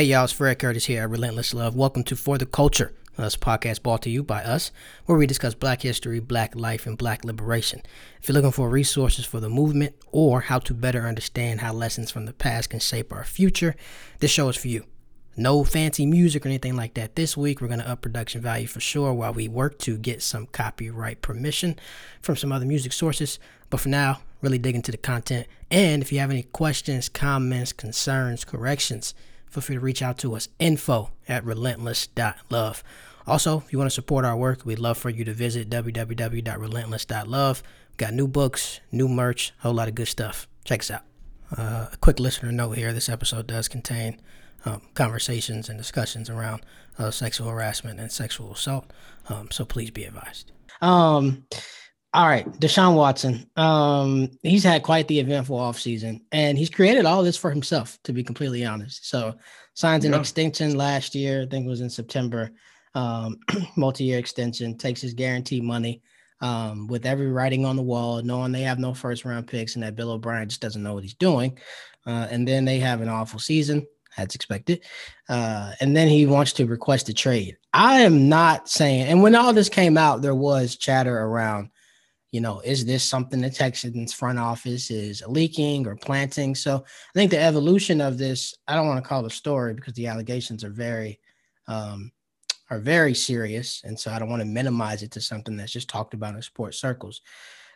Hey 0.00 0.06
y'all, 0.06 0.24
it's 0.24 0.32
Fred 0.32 0.58
Curtis 0.58 0.86
here 0.86 1.02
at 1.02 1.10
Relentless 1.10 1.52
Love. 1.52 1.76
Welcome 1.76 2.04
to 2.04 2.16
For 2.16 2.38
the 2.38 2.46
Culture, 2.46 2.94
us 3.18 3.36
podcast 3.36 3.82
brought 3.82 4.00
to 4.04 4.08
you 4.08 4.22
by 4.22 4.42
us, 4.42 4.72
where 5.04 5.18
we 5.18 5.26
discuss 5.26 5.54
black 5.54 5.82
history, 5.82 6.20
black 6.20 6.56
life, 6.56 6.86
and 6.86 6.96
black 6.96 7.22
liberation. 7.22 7.82
If 8.18 8.26
you're 8.26 8.32
looking 8.32 8.50
for 8.50 8.70
resources 8.70 9.26
for 9.26 9.40
the 9.40 9.50
movement 9.50 9.94
or 10.10 10.40
how 10.40 10.58
to 10.60 10.72
better 10.72 11.06
understand 11.06 11.60
how 11.60 11.74
lessons 11.74 12.10
from 12.10 12.24
the 12.24 12.32
past 12.32 12.70
can 12.70 12.80
shape 12.80 13.12
our 13.12 13.24
future, 13.24 13.76
this 14.20 14.30
show 14.30 14.48
is 14.48 14.56
for 14.56 14.68
you. 14.68 14.86
No 15.36 15.64
fancy 15.64 16.06
music 16.06 16.46
or 16.46 16.48
anything 16.48 16.76
like 16.76 16.94
that. 16.94 17.14
This 17.14 17.36
week, 17.36 17.60
we're 17.60 17.68
going 17.68 17.80
to 17.80 17.90
up 17.90 18.00
production 18.00 18.40
value 18.40 18.68
for 18.68 18.80
sure 18.80 19.12
while 19.12 19.34
we 19.34 19.48
work 19.48 19.78
to 19.80 19.98
get 19.98 20.22
some 20.22 20.46
copyright 20.46 21.20
permission 21.20 21.78
from 22.22 22.36
some 22.36 22.52
other 22.52 22.64
music 22.64 22.94
sources. 22.94 23.38
But 23.68 23.80
for 23.80 23.90
now, 23.90 24.22
really 24.40 24.56
dig 24.56 24.76
into 24.76 24.92
the 24.92 24.96
content. 24.96 25.46
And 25.70 26.00
if 26.00 26.10
you 26.10 26.20
have 26.20 26.30
any 26.30 26.44
questions, 26.44 27.10
comments, 27.10 27.74
concerns, 27.74 28.46
corrections, 28.46 29.12
feel 29.50 29.62
free 29.62 29.76
to 29.76 29.80
reach 29.80 30.02
out 30.02 30.18
to 30.18 30.34
us 30.34 30.48
info 30.58 31.10
at 31.28 31.44
relentless.love. 31.44 32.82
Also, 33.26 33.58
if 33.58 33.72
you 33.72 33.78
want 33.78 33.90
to 33.90 33.94
support 33.94 34.24
our 34.24 34.36
work, 34.36 34.64
we'd 34.64 34.78
love 34.78 34.96
for 34.98 35.10
you 35.10 35.24
to 35.24 35.32
visit 35.32 35.68
www.relentless.love. 35.68 37.62
We've 37.90 37.96
got 37.96 38.14
new 38.14 38.26
books, 38.26 38.80
new 38.90 39.08
merch, 39.08 39.52
a 39.58 39.62
whole 39.64 39.74
lot 39.74 39.88
of 39.88 39.94
good 39.94 40.08
stuff. 40.08 40.48
Check 40.64 40.80
us 40.80 40.90
out. 40.90 41.02
Uh, 41.56 41.88
a 41.92 41.96
quick 42.00 42.20
listener 42.20 42.52
note 42.52 42.72
here 42.72 42.92
this 42.92 43.08
episode 43.08 43.46
does 43.46 43.68
contain 43.68 44.20
um, 44.64 44.82
conversations 44.94 45.68
and 45.68 45.76
discussions 45.78 46.30
around 46.30 46.64
uh, 46.98 47.10
sexual 47.10 47.48
harassment 47.48 47.98
and 47.98 48.12
sexual 48.12 48.52
assault. 48.52 48.92
Um, 49.28 49.50
so 49.50 49.64
please 49.64 49.90
be 49.90 50.04
advised. 50.04 50.52
Um, 50.80 51.44
all 52.12 52.26
right, 52.26 52.46
Deshaun 52.58 52.96
Watson. 52.96 53.46
Um, 53.56 54.30
he's 54.42 54.64
had 54.64 54.82
quite 54.82 55.06
the 55.06 55.20
eventful 55.20 55.56
offseason, 55.56 56.22
and 56.32 56.58
he's 56.58 56.70
created 56.70 57.06
all 57.06 57.22
this 57.22 57.36
for 57.36 57.50
himself, 57.50 57.98
to 58.04 58.12
be 58.12 58.24
completely 58.24 58.64
honest. 58.64 59.08
So, 59.08 59.34
signs 59.74 60.04
an 60.04 60.12
yeah. 60.12 60.18
extension 60.18 60.76
last 60.76 61.14
year, 61.14 61.42
I 61.42 61.46
think 61.46 61.66
it 61.66 61.68
was 61.68 61.82
in 61.82 61.90
September, 61.90 62.50
um, 62.94 63.38
multi-year 63.76 64.18
extension, 64.18 64.76
takes 64.76 65.00
his 65.00 65.14
guarantee 65.14 65.60
money. 65.60 66.02
Um, 66.42 66.86
with 66.86 67.04
every 67.04 67.30
writing 67.30 67.66
on 67.66 67.76
the 67.76 67.82
wall, 67.82 68.22
knowing 68.22 68.50
they 68.50 68.62
have 68.62 68.78
no 68.78 68.94
first 68.94 69.26
round 69.26 69.46
picks 69.46 69.74
and 69.74 69.82
that 69.82 69.94
Bill 69.94 70.12
O'Brien 70.12 70.48
just 70.48 70.62
doesn't 70.62 70.82
know 70.82 70.94
what 70.94 71.02
he's 71.02 71.12
doing. 71.12 71.58
Uh, 72.06 72.28
and 72.30 72.48
then 72.48 72.64
they 72.64 72.78
have 72.78 73.02
an 73.02 73.10
awful 73.10 73.38
season, 73.38 73.86
as 74.16 74.34
expected. 74.34 74.82
Uh, 75.28 75.72
and 75.80 75.94
then 75.94 76.08
he 76.08 76.24
wants 76.24 76.54
to 76.54 76.64
request 76.64 77.10
a 77.10 77.12
trade. 77.12 77.58
I 77.74 78.00
am 78.00 78.30
not 78.30 78.70
saying, 78.70 79.08
and 79.08 79.22
when 79.22 79.34
all 79.34 79.52
this 79.52 79.68
came 79.68 79.98
out, 79.98 80.22
there 80.22 80.34
was 80.34 80.76
chatter 80.76 81.14
around 81.14 81.68
you 82.32 82.40
know, 82.40 82.60
is 82.60 82.84
this 82.84 83.02
something 83.02 83.40
the 83.40 83.50
Texans 83.50 84.12
front 84.12 84.38
office 84.38 84.90
is 84.90 85.22
leaking 85.26 85.86
or 85.86 85.96
planting? 85.96 86.54
So 86.54 86.76
I 86.76 87.12
think 87.18 87.30
the 87.30 87.40
evolution 87.40 88.00
of 88.00 88.18
this, 88.18 88.54
I 88.68 88.74
don't 88.74 88.86
want 88.86 89.02
to 89.02 89.08
call 89.08 89.24
it 89.24 89.32
a 89.32 89.34
story 89.34 89.74
because 89.74 89.94
the 89.94 90.06
allegations 90.06 90.62
are 90.62 90.70
very, 90.70 91.18
um, 91.66 92.12
are 92.70 92.78
very 92.78 93.14
serious. 93.14 93.82
And 93.84 93.98
so 93.98 94.12
I 94.12 94.20
don't 94.20 94.30
want 94.30 94.42
to 94.42 94.46
minimize 94.46 95.02
it 95.02 95.10
to 95.12 95.20
something 95.20 95.56
that's 95.56 95.72
just 95.72 95.88
talked 95.88 96.14
about 96.14 96.36
in 96.36 96.42
sports 96.42 96.78
circles. 96.78 97.20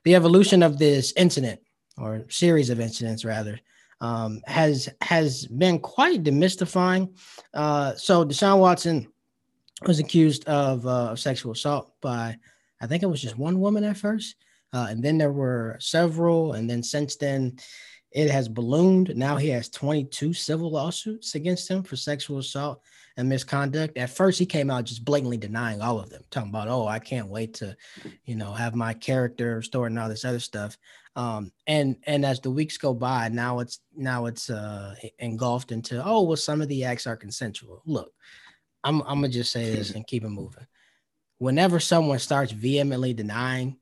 The 0.05 0.15
evolution 0.15 0.63
of 0.63 0.79
this 0.79 1.13
incident 1.17 1.61
or 1.99 2.25
series 2.29 2.71
of 2.71 2.79
incidents 2.79 3.25
rather 3.25 3.59
um, 4.01 4.41
has 4.47 4.89
has 5.01 5.47
been 5.47 5.79
quite 5.79 6.23
demystifying. 6.23 7.17
Uh, 7.53 7.95
so 7.95 8.25
Deshaun 8.25 8.59
Watson 8.59 9.09
was 9.87 9.99
accused 9.99 10.45
of 10.47 10.87
uh, 10.87 11.17
sexual 11.17 11.53
assault 11.53 11.93
by 12.01 12.37
I 12.81 12.87
think 12.87 13.03
it 13.03 13.07
was 13.07 13.23
just 13.23 13.39
one 13.39 13.61
woman 13.61 13.83
at 13.85 13.97
first. 13.97 14.37
Uh, 14.75 14.89
and 14.91 15.03
then 15.03 15.17
there 15.17 15.33
were 15.33 15.77
several. 15.79 16.55
And 16.55 16.69
then 16.69 16.83
since 16.83 17.15
then, 17.15 17.57
it 18.11 18.29
has 18.31 18.49
ballooned. 18.49 19.17
Now 19.17 19.37
he 19.37 19.49
has 19.51 19.69
22 19.69 20.35
civil 20.35 20.71
lawsuits 20.71 21.37
against 21.37 21.71
him 21.71 21.85
for 21.85 21.95
sexual 21.95 22.39
assault 22.39 22.83
and 23.17 23.29
misconduct. 23.29 23.97
At 23.97 24.11
first, 24.11 24.39
he 24.39 24.47
came 24.47 24.71
out 24.71 24.85
just 24.85 25.05
blatantly 25.05 25.37
denying 25.37 25.81
all 25.81 26.01
of 26.01 26.11
them, 26.11 26.23
talking 26.31 26.51
about, 26.51 26.67
oh, 26.67 26.89
I 26.89 26.99
can't 26.99 27.29
wait 27.29 27.55
to, 27.55 27.77
you 28.25 28.35
know, 28.35 28.53
have 28.53 28.75
my 28.75 28.95
character 28.95 29.57
restored 29.57 29.93
and 29.93 29.99
all 29.99 30.09
this 30.09 30.25
other 30.25 30.41
stuff. 30.41 30.77
Um, 31.17 31.53
and 31.69 31.97
and 32.05 32.25
as 32.25 32.41
the 32.41 32.51
weeks 32.51 32.77
go 32.77 32.93
by, 32.93 33.29
now 33.29 33.61
it's 33.61 33.79
now 33.95 34.27
it's 34.27 34.51
uh, 34.51 34.97
engulfed 35.21 35.71
into, 35.71 36.05
oh, 36.05 36.23
well, 36.23 36.37
some 36.37 36.61
of 36.61 36.67
the 36.67 36.85
acts 36.85 37.07
are 37.07 37.17
consensual. 37.17 37.83
Look, 37.87 38.13
I'm 38.83 39.01
I'm 39.03 39.21
gonna 39.21 39.29
just 39.29 39.53
say 39.53 39.71
this 39.71 39.91
and 39.95 40.07
keep 40.07 40.25
it 40.25 40.31
moving 40.31 40.67
whenever 41.39 41.81
someone 41.81 42.19
starts 42.19 42.53
vehemently 42.53 43.13
denying 43.13 43.77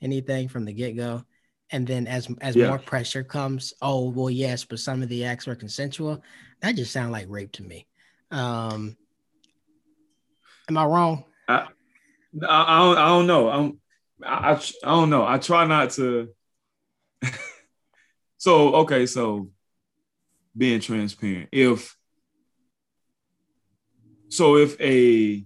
anything 0.00 0.48
from 0.48 0.64
the 0.64 0.72
get-go. 0.72 1.24
And 1.70 1.86
then 1.86 2.06
as 2.06 2.28
as 2.40 2.56
yeah. 2.56 2.68
more 2.68 2.78
pressure 2.78 3.22
comes 3.22 3.74
oh 3.82 4.08
well 4.08 4.30
yes 4.30 4.64
but 4.64 4.78
some 4.78 5.02
of 5.02 5.10
the 5.10 5.26
acts 5.26 5.46
were 5.46 5.54
consensual 5.54 6.22
that 6.62 6.76
just 6.76 6.92
sounds 6.92 7.12
like 7.12 7.26
rape 7.28 7.52
to 7.52 7.62
me. 7.62 7.86
Um 8.30 8.96
am 10.68 10.78
i 10.78 10.84
wrong? 10.84 11.24
I 11.46 11.54
i, 11.54 11.66
I 12.40 12.78
don't, 12.78 12.98
I 12.98 13.08
don't 13.08 13.26
know. 13.26 13.50
I'm 13.50 13.80
I, 14.24 14.52
I, 14.52 14.54
I 14.54 14.90
don't 14.90 15.10
know. 15.10 15.26
I 15.26 15.38
try 15.38 15.66
not 15.66 15.90
to. 15.90 16.30
So 18.38 18.76
okay 18.76 19.06
so 19.06 19.50
being 20.56 20.80
transparent 20.80 21.48
if 21.50 21.96
so 24.28 24.56
if 24.56 24.80
a 24.80 25.44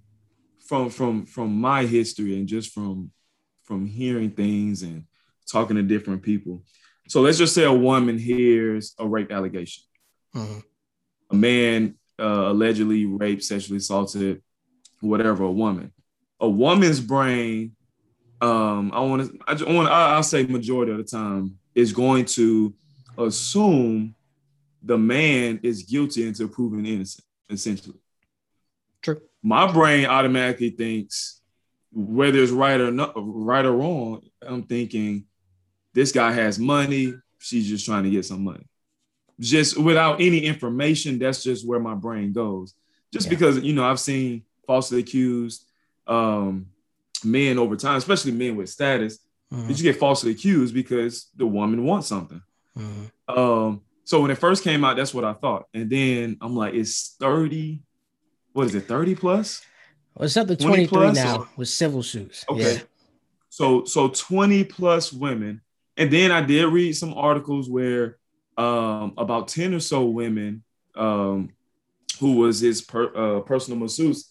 from 0.67 0.91
from 0.91 1.27
from 1.27 1.59
my 1.59 1.87
history 1.87 2.37
and 2.37 2.47
just 2.47 2.73
from 2.73 3.11
from 3.73 3.87
hearing 3.87 4.31
things 4.31 4.83
and 4.83 5.05
talking 5.51 5.77
to 5.77 5.83
different 5.83 6.23
people. 6.23 6.63
So 7.09 7.23
let's 7.23 7.39
just 7.39 7.55
say 7.55 7.65
a 7.65 7.73
woman 7.73 8.19
hears 8.19 8.95
a 8.99 9.09
rape 9.09 9.33
allegation. 9.33 9.85
Mm-hmm. 10.35 10.59
A 11.31 11.35
man 11.35 11.95
uh, 12.19 12.51
allegedly 12.51 13.07
raped, 13.07 13.43
sexually 13.43 13.79
assaulted, 13.79 14.43
whatever, 15.01 15.45
a 15.45 15.51
woman. 15.51 15.91
A 16.39 16.49
woman's 16.49 17.01
brain, 17.01 17.73
um, 18.43 18.93
I 18.93 19.01
want 19.01 19.31
to, 19.31 19.39
I 19.47 19.73
want, 19.73 19.89
I'll 19.89 20.23
say 20.23 20.45
majority 20.45 20.93
of 20.93 20.99
the 20.99 21.05
time 21.05 21.59
is 21.75 21.95
going 21.95 22.27
to 22.27 22.75
assume 23.17 24.15
the 24.83 24.99
man 24.99 25.61
is 25.63 25.85
guilty 25.85 26.29
until 26.29 26.49
proven 26.49 26.85
innocent, 26.85 27.25
essentially. 27.49 27.97
True 29.01 29.23
my 29.43 29.71
brain 29.71 30.07
automatically 30.07 30.71
thinks 30.71 31.41
whether 31.93 32.39
it's 32.39 32.53
right 32.53 32.81
or 32.81 32.91
not, 32.91 33.13
right 33.17 33.65
or 33.65 33.73
wrong. 33.73 34.23
I'm 34.41 34.63
thinking 34.65 35.25
this 35.95 36.13
guy 36.13 36.33
has 36.33 36.59
money. 36.59 37.15
She's 37.39 37.69
just 37.69 37.85
trying 37.85 38.05
to 38.05 38.11
get 38.11 38.25
some 38.25 38.45
money. 38.45 38.67
Just 39.41 39.79
without 39.79 40.21
any 40.21 40.45
information, 40.45 41.19
that's 41.19 41.43
just 41.43 41.67
where 41.67 41.81
my 41.81 41.95
brain 41.95 42.33
goes. 42.33 42.75
Just 43.13 43.27
yeah. 43.27 43.31
because 43.31 43.59
you 43.61 43.73
know 43.73 43.85
I've 43.85 44.01
seen 44.01 44.45
falsely 44.67 45.01
accused 45.01 45.67
um, 46.07 46.67
men 47.25 47.59
over 47.59 47.77
time, 47.77 47.97
especially 47.97 48.33
men 48.33 48.57
with 48.57 48.69
status, 48.69 49.19
mm-hmm. 49.53 49.71
you 49.71 49.77
get 49.77 49.97
falsely 49.97 50.33
accused 50.33 50.75
because 50.75 51.29
the 51.37 51.47
woman 51.47 51.85
wants 51.85 52.09
something. 52.09 52.43
Mm-hmm. 52.79 53.39
Um, 53.39 53.83
so 54.05 54.21
when 54.21 54.31
it 54.31 54.39
first 54.39 54.65
came 54.65 54.85
out, 54.85 54.97
that's 54.97 55.15
what 55.15 55.25
I 55.25 55.33
thought, 55.33 55.67
and 55.75 55.89
then 55.91 56.37
I'm 56.41 56.57
like, 56.57 56.75
it's 56.75 57.17
30 57.21 57.83
what 58.53 58.67
is 58.67 58.75
it, 58.75 58.87
30 58.87 59.15
plus? 59.15 59.63
Well, 60.15 60.27
it's 60.27 60.37
up 60.37 60.49
to 60.49 60.57
23 60.57 61.13
now 61.13 61.49
with 61.57 61.69
civil 61.69 62.03
suits. 62.03 62.45
Okay. 62.49 62.75
Yeah. 62.75 62.81
So 63.49 63.85
so 63.85 64.09
20 64.09 64.65
plus 64.65 65.13
women. 65.13 65.61
And 65.97 66.11
then 66.11 66.33
I 66.33 66.41
did 66.41 66.67
read 66.73 66.95
some 66.95 67.15
articles 67.15 67.69
where 67.69 68.17
um, 68.57 69.15
about 69.17 69.49
10 69.49 69.75
or 69.75 69.81
so 69.81 70.05
women 70.05 70.63
um, 70.95 71.51
who 72.21 72.37
was 72.37 72.61
his 72.61 72.83
per, 72.83 73.15
uh, 73.15 73.41
personal 73.41 73.79
masseuse 73.79 74.31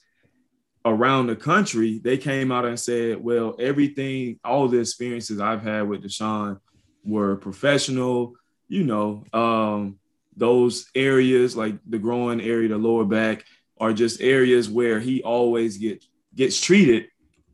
around 0.85 1.27
the 1.27 1.35
country, 1.35 1.99
they 2.03 2.17
came 2.17 2.51
out 2.51 2.65
and 2.65 2.79
said, 2.79 3.23
well, 3.23 3.55
everything, 3.59 4.39
all 4.43 4.67
the 4.67 4.79
experiences 4.79 5.39
I've 5.39 5.61
had 5.61 5.87
with 5.87 6.03
Deshaun 6.03 6.59
were 7.03 7.35
professional, 7.35 8.33
you 8.67 8.83
know, 8.83 9.23
um, 9.33 9.99
those 10.35 10.89
areas 10.95 11.55
like 11.55 11.75
the 11.87 11.99
growing 11.99 12.41
area, 12.41 12.69
the 12.69 12.77
lower 12.77 13.05
back, 13.05 13.43
are 13.81 13.91
just 13.91 14.21
areas 14.21 14.69
where 14.69 14.99
he 14.99 15.21
always 15.23 15.77
gets 15.77 16.07
gets 16.33 16.61
treated 16.61 17.07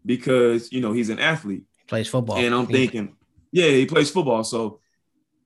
because 0.06 0.72
you 0.72 0.82
know 0.82 0.92
he's 0.92 1.10
an 1.10 1.20
athlete. 1.20 1.64
He 1.80 1.86
plays 1.88 2.10
football. 2.10 2.38
And 2.38 2.54
I'm 2.54 2.68
thinking, 2.68 3.16
yeah, 3.52 3.70
he 3.70 3.86
plays 3.86 4.12
football. 4.12 4.44
So 4.44 4.82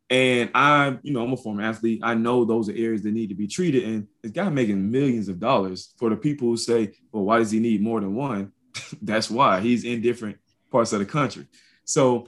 and 0.09 0.51
I, 0.53 0.97
you 1.03 1.13
know, 1.13 1.23
I'm 1.23 1.31
a 1.31 1.37
former 1.37 1.61
athlete. 1.61 2.01
I 2.03 2.15
know 2.15 2.43
those 2.43 2.67
are 2.67 2.73
areas 2.73 3.01
that 3.03 3.13
need 3.13 3.29
to 3.29 3.35
be 3.35 3.47
treated. 3.47 3.85
And 3.85 4.07
this 4.21 4.33
guy 4.33 4.49
making 4.49 4.91
millions 4.91 5.29
of 5.29 5.39
dollars 5.39 5.93
for 5.97 6.09
the 6.09 6.17
people 6.17 6.49
who 6.49 6.57
say, 6.57 6.91
well, 7.13 7.23
why 7.23 7.37
does 7.37 7.51
he 7.51 7.61
need 7.61 7.81
more 7.81 8.01
than 8.01 8.13
one? 8.13 8.51
That's 9.01 9.31
why 9.31 9.61
he's 9.61 9.85
in 9.85 10.01
different 10.01 10.37
parts 10.69 10.91
of 10.91 10.99
the 10.99 11.05
country. 11.05 11.47
So 11.85 12.27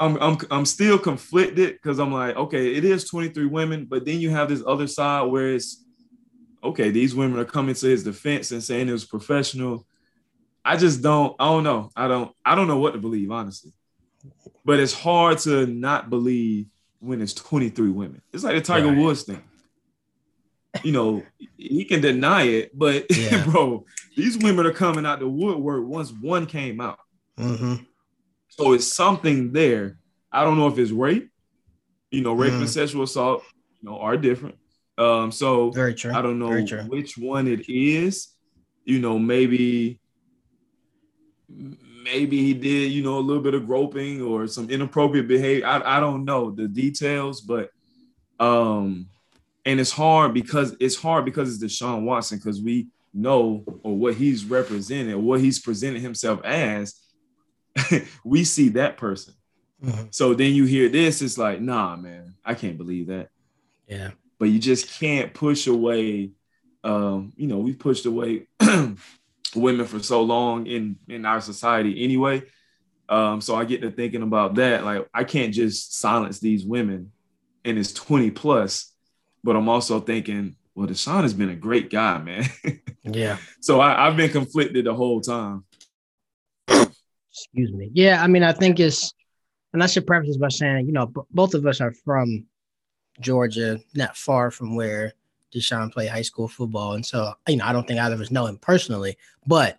I'm 0.00 0.16
I'm 0.20 0.38
I'm 0.50 0.66
still 0.66 0.98
conflicted 0.98 1.74
because 1.74 2.00
I'm 2.00 2.12
like, 2.12 2.34
okay, 2.34 2.74
it 2.74 2.84
is 2.84 3.04
23 3.04 3.46
women, 3.46 3.84
but 3.84 4.04
then 4.04 4.18
you 4.18 4.30
have 4.30 4.48
this 4.48 4.64
other 4.66 4.88
side 4.88 5.22
where 5.30 5.54
it's 5.54 5.81
okay, 6.62 6.90
these 6.90 7.14
women 7.14 7.38
are 7.38 7.44
coming 7.44 7.74
to 7.74 7.86
his 7.86 8.04
defense 8.04 8.52
and 8.52 8.62
saying 8.62 8.88
it 8.88 8.92
was 8.92 9.04
professional. 9.04 9.86
I 10.64 10.76
just 10.76 11.02
don't, 11.02 11.34
I 11.38 11.46
don't 11.46 11.64
know. 11.64 11.90
I 11.96 12.08
don't, 12.08 12.32
I 12.44 12.54
don't 12.54 12.68
know 12.68 12.78
what 12.78 12.92
to 12.92 12.98
believe, 12.98 13.30
honestly. 13.30 13.72
But 14.64 14.78
it's 14.78 14.92
hard 14.92 15.38
to 15.38 15.66
not 15.66 16.08
believe 16.08 16.66
when 17.00 17.20
it's 17.20 17.34
23 17.34 17.90
women. 17.90 18.22
It's 18.32 18.44
like 18.44 18.54
the 18.54 18.60
Tiger 18.60 18.88
right. 18.88 18.98
Woods 18.98 19.24
thing. 19.24 19.42
you 20.84 20.92
know, 20.92 21.22
he 21.56 21.84
can 21.84 22.00
deny 22.00 22.44
it, 22.44 22.78
but 22.78 23.06
yeah. 23.10 23.44
bro, 23.44 23.84
these 24.16 24.38
women 24.38 24.66
are 24.66 24.72
coming 24.72 25.04
out 25.04 25.18
the 25.18 25.28
woodwork 25.28 25.84
once 25.84 26.12
one 26.12 26.46
came 26.46 26.80
out. 26.80 26.98
Mm-hmm. 27.38 27.82
So 28.48 28.72
it's 28.72 28.92
something 28.92 29.52
there. 29.52 29.98
I 30.30 30.44
don't 30.44 30.56
know 30.56 30.68
if 30.68 30.78
it's 30.78 30.92
rape. 30.92 31.30
You 32.10 32.20
know, 32.20 32.34
rape 32.34 32.52
mm. 32.52 32.60
and 32.60 32.70
sexual 32.70 33.04
assault, 33.04 33.42
you 33.80 33.88
know, 33.88 33.98
are 33.98 34.18
different. 34.18 34.56
Um, 34.98 35.32
so 35.32 35.70
very 35.70 35.94
true. 35.94 36.12
I 36.12 36.22
don't 36.22 36.38
know 36.38 36.62
which 36.88 37.16
one 37.16 37.48
it 37.48 37.68
is. 37.68 38.28
You 38.84 38.98
know, 38.98 39.18
maybe 39.18 40.00
maybe 41.48 42.42
he 42.42 42.54
did, 42.54 42.92
you 42.92 43.02
know, 43.02 43.18
a 43.18 43.20
little 43.20 43.42
bit 43.42 43.54
of 43.54 43.66
groping 43.66 44.22
or 44.22 44.46
some 44.46 44.70
inappropriate 44.70 45.28
behavior. 45.28 45.66
I, 45.66 45.98
I 45.98 46.00
don't 46.00 46.24
know 46.24 46.50
the 46.50 46.68
details, 46.68 47.40
but 47.40 47.70
um, 48.40 49.06
and 49.64 49.80
it's 49.80 49.92
hard 49.92 50.34
because 50.34 50.76
it's 50.80 50.96
hard 50.96 51.24
because 51.24 51.62
it's 51.62 51.80
Deshaun 51.80 52.02
Watson 52.02 52.38
because 52.38 52.60
we 52.60 52.88
know 53.14 53.64
or 53.82 53.96
what 53.96 54.14
he's 54.14 54.44
represented, 54.44 55.16
what 55.16 55.40
he's 55.40 55.60
presented 55.60 56.02
himself 56.02 56.42
as. 56.44 56.98
we 58.24 58.44
see 58.44 58.70
that 58.70 58.96
person. 58.96 59.34
Mm-hmm. 59.82 60.06
So 60.10 60.34
then 60.34 60.54
you 60.54 60.64
hear 60.64 60.88
this, 60.88 61.22
it's 61.22 61.38
like, 61.38 61.60
nah, 61.60 61.96
man, 61.96 62.34
I 62.44 62.54
can't 62.54 62.76
believe 62.78 63.08
that. 63.08 63.28
Yeah. 63.88 64.10
But 64.42 64.48
you 64.48 64.58
just 64.58 64.98
can't 64.98 65.32
push 65.32 65.68
away. 65.68 66.32
Um, 66.82 67.32
you 67.36 67.46
know, 67.46 67.58
we've 67.58 67.78
pushed 67.78 68.06
away 68.06 68.48
women 69.54 69.86
for 69.86 70.02
so 70.02 70.22
long 70.22 70.66
in 70.66 70.96
in 71.06 71.24
our 71.24 71.40
society 71.40 72.02
anyway. 72.02 72.42
Um, 73.08 73.40
so 73.40 73.54
I 73.54 73.64
get 73.64 73.82
to 73.82 73.92
thinking 73.92 74.22
about 74.22 74.56
that. 74.56 74.84
Like, 74.84 75.08
I 75.14 75.22
can't 75.22 75.54
just 75.54 75.96
silence 75.96 76.40
these 76.40 76.64
women 76.64 77.12
and 77.64 77.78
it's 77.78 77.92
20 77.92 78.32
plus, 78.32 78.92
but 79.44 79.54
I'm 79.54 79.68
also 79.68 80.00
thinking, 80.00 80.56
well, 80.74 80.88
Deshaun 80.88 81.22
has 81.22 81.34
been 81.34 81.50
a 81.50 81.54
great 81.54 81.88
guy, 81.88 82.18
man. 82.18 82.44
yeah. 83.04 83.36
So 83.60 83.78
I, 83.78 84.08
I've 84.08 84.16
been 84.16 84.32
conflicted 84.32 84.86
the 84.86 84.94
whole 84.94 85.20
time. 85.20 85.62
Excuse 86.66 87.72
me. 87.72 87.92
Yeah, 87.92 88.20
I 88.20 88.26
mean, 88.26 88.42
I 88.42 88.50
think 88.50 88.80
it's, 88.80 89.14
and 89.72 89.84
I 89.84 89.86
should 89.86 90.04
preface 90.04 90.30
this 90.30 90.36
by 90.36 90.48
saying, 90.48 90.86
you 90.86 90.92
know, 90.92 91.06
b- 91.06 91.20
both 91.30 91.54
of 91.54 91.64
us 91.64 91.80
are 91.80 91.94
from 92.04 92.46
Georgia, 93.20 93.80
not 93.94 94.16
far 94.16 94.50
from 94.50 94.74
where 94.74 95.12
Deshaun 95.54 95.92
played 95.92 96.08
high 96.08 96.22
school 96.22 96.48
football. 96.48 96.94
And 96.94 97.04
so, 97.04 97.34
you 97.48 97.56
know, 97.56 97.66
I 97.66 97.72
don't 97.72 97.86
think 97.86 98.00
either 98.00 98.14
of 98.14 98.20
us 98.20 98.30
know 98.30 98.46
him 98.46 98.58
personally, 98.58 99.16
but 99.46 99.78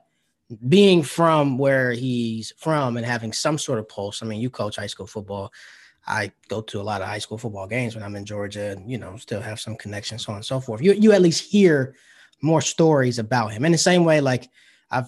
being 0.69 1.01
from 1.01 1.57
where 1.57 1.91
he's 1.91 2.53
from 2.57 2.97
and 2.97 3.05
having 3.05 3.33
some 3.33 3.57
sort 3.57 3.79
of 3.79 3.89
pulse, 3.89 4.21
I 4.21 4.25
mean, 4.25 4.39
you 4.39 4.49
coach 4.49 4.75
high 4.75 4.87
school 4.87 5.07
football. 5.07 5.51
I 6.05 6.31
go 6.49 6.61
to 6.61 6.81
a 6.81 6.83
lot 6.83 7.01
of 7.01 7.07
high 7.07 7.19
school 7.19 7.37
football 7.37 7.65
games 7.65 7.95
when 7.95 8.03
I'm 8.03 8.15
in 8.15 8.25
Georgia 8.25 8.71
and, 8.71 8.91
you 8.91 8.97
know, 8.97 9.15
still 9.17 9.41
have 9.41 9.59
some 9.59 9.77
connections, 9.77 10.25
so 10.25 10.33
on 10.33 10.37
and 10.37 10.45
so 10.45 10.59
forth. 10.59 10.81
You, 10.81 10.93
you 10.93 11.13
at 11.13 11.21
least 11.21 11.49
hear 11.49 11.95
more 12.41 12.61
stories 12.61 13.19
about 13.19 13.53
him. 13.53 13.63
In 13.63 13.71
the 13.71 13.77
same 13.77 14.03
way, 14.03 14.19
like 14.19 14.49
I've 14.91 15.07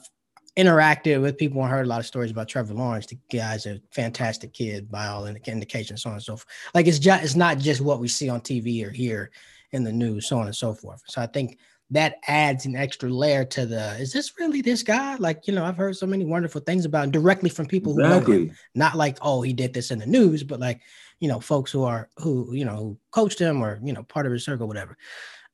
interacted 0.57 1.21
with 1.21 1.37
people 1.37 1.61
and 1.61 1.69
heard 1.69 1.85
a 1.85 1.89
lot 1.89 1.99
of 1.99 2.05
stories 2.05 2.31
about 2.31 2.47
Trevor 2.47 2.73
Lawrence. 2.73 3.07
The 3.07 3.17
guy's 3.31 3.65
a 3.65 3.81
fantastic 3.91 4.53
kid 4.53 4.89
by 4.89 5.07
all 5.07 5.27
indications, 5.27 6.03
so 6.03 6.09
on 6.09 6.15
and 6.15 6.23
so 6.23 6.37
forth. 6.37 6.45
Like 6.73 6.87
it's 6.87 6.99
just 6.99 7.23
it's 7.23 7.35
not 7.35 7.57
just 7.57 7.81
what 7.81 7.99
we 7.99 8.07
see 8.07 8.29
on 8.29 8.41
TV 8.41 8.85
or 8.85 8.91
hear 8.91 9.31
in 9.71 9.83
the 9.83 9.91
news, 9.91 10.27
so 10.27 10.39
on 10.39 10.45
and 10.45 10.55
so 10.55 10.73
forth. 10.73 11.01
So 11.07 11.21
I 11.21 11.27
think 11.27 11.57
that 11.91 12.15
adds 12.27 12.65
an 12.65 12.75
extra 12.75 13.09
layer 13.09 13.45
to 13.45 13.65
the 13.65 13.95
is 13.99 14.11
this 14.11 14.39
really 14.39 14.61
this 14.61 14.81
guy? 14.81 15.15
Like, 15.15 15.47
you 15.47 15.53
know, 15.53 15.65
I've 15.65 15.77
heard 15.77 15.95
so 15.95 16.07
many 16.07 16.25
wonderful 16.25 16.61
things 16.61 16.85
about 16.85 17.05
him 17.05 17.11
directly 17.11 17.49
from 17.49 17.67
people 17.67 17.93
who 17.93 18.03
exactly. 18.03 18.33
know 18.33 18.43
him. 18.43 18.57
Not 18.73 18.95
like, 18.95 19.17
oh, 19.21 19.41
he 19.41 19.53
did 19.53 19.73
this 19.73 19.91
in 19.91 19.99
the 19.99 20.05
news, 20.05 20.43
but 20.43 20.59
like, 20.59 20.81
you 21.19 21.27
know, 21.27 21.39
folks 21.39 21.71
who 21.71 21.83
are 21.83 22.09
who, 22.17 22.53
you 22.53 22.65
know, 22.65 22.75
who 22.75 22.97
coached 23.11 23.39
him 23.39 23.61
or, 23.61 23.79
you 23.83 23.93
know, 23.93 24.03
part 24.03 24.25
of 24.25 24.31
his 24.31 24.45
circle, 24.45 24.67
whatever. 24.67 24.97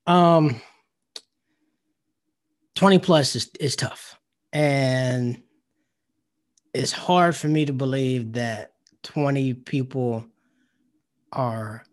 Um 0.06 0.62
20 2.76 3.00
plus 3.00 3.36
is, 3.36 3.52
is 3.60 3.76
tough. 3.76 4.18
And 4.54 5.42
it's 6.74 6.92
hard 6.92 7.36
for 7.36 7.48
me 7.48 7.66
to 7.66 7.74
believe 7.74 8.34
that 8.34 8.74
20 9.04 9.54
people 9.54 10.26
are 11.32 11.84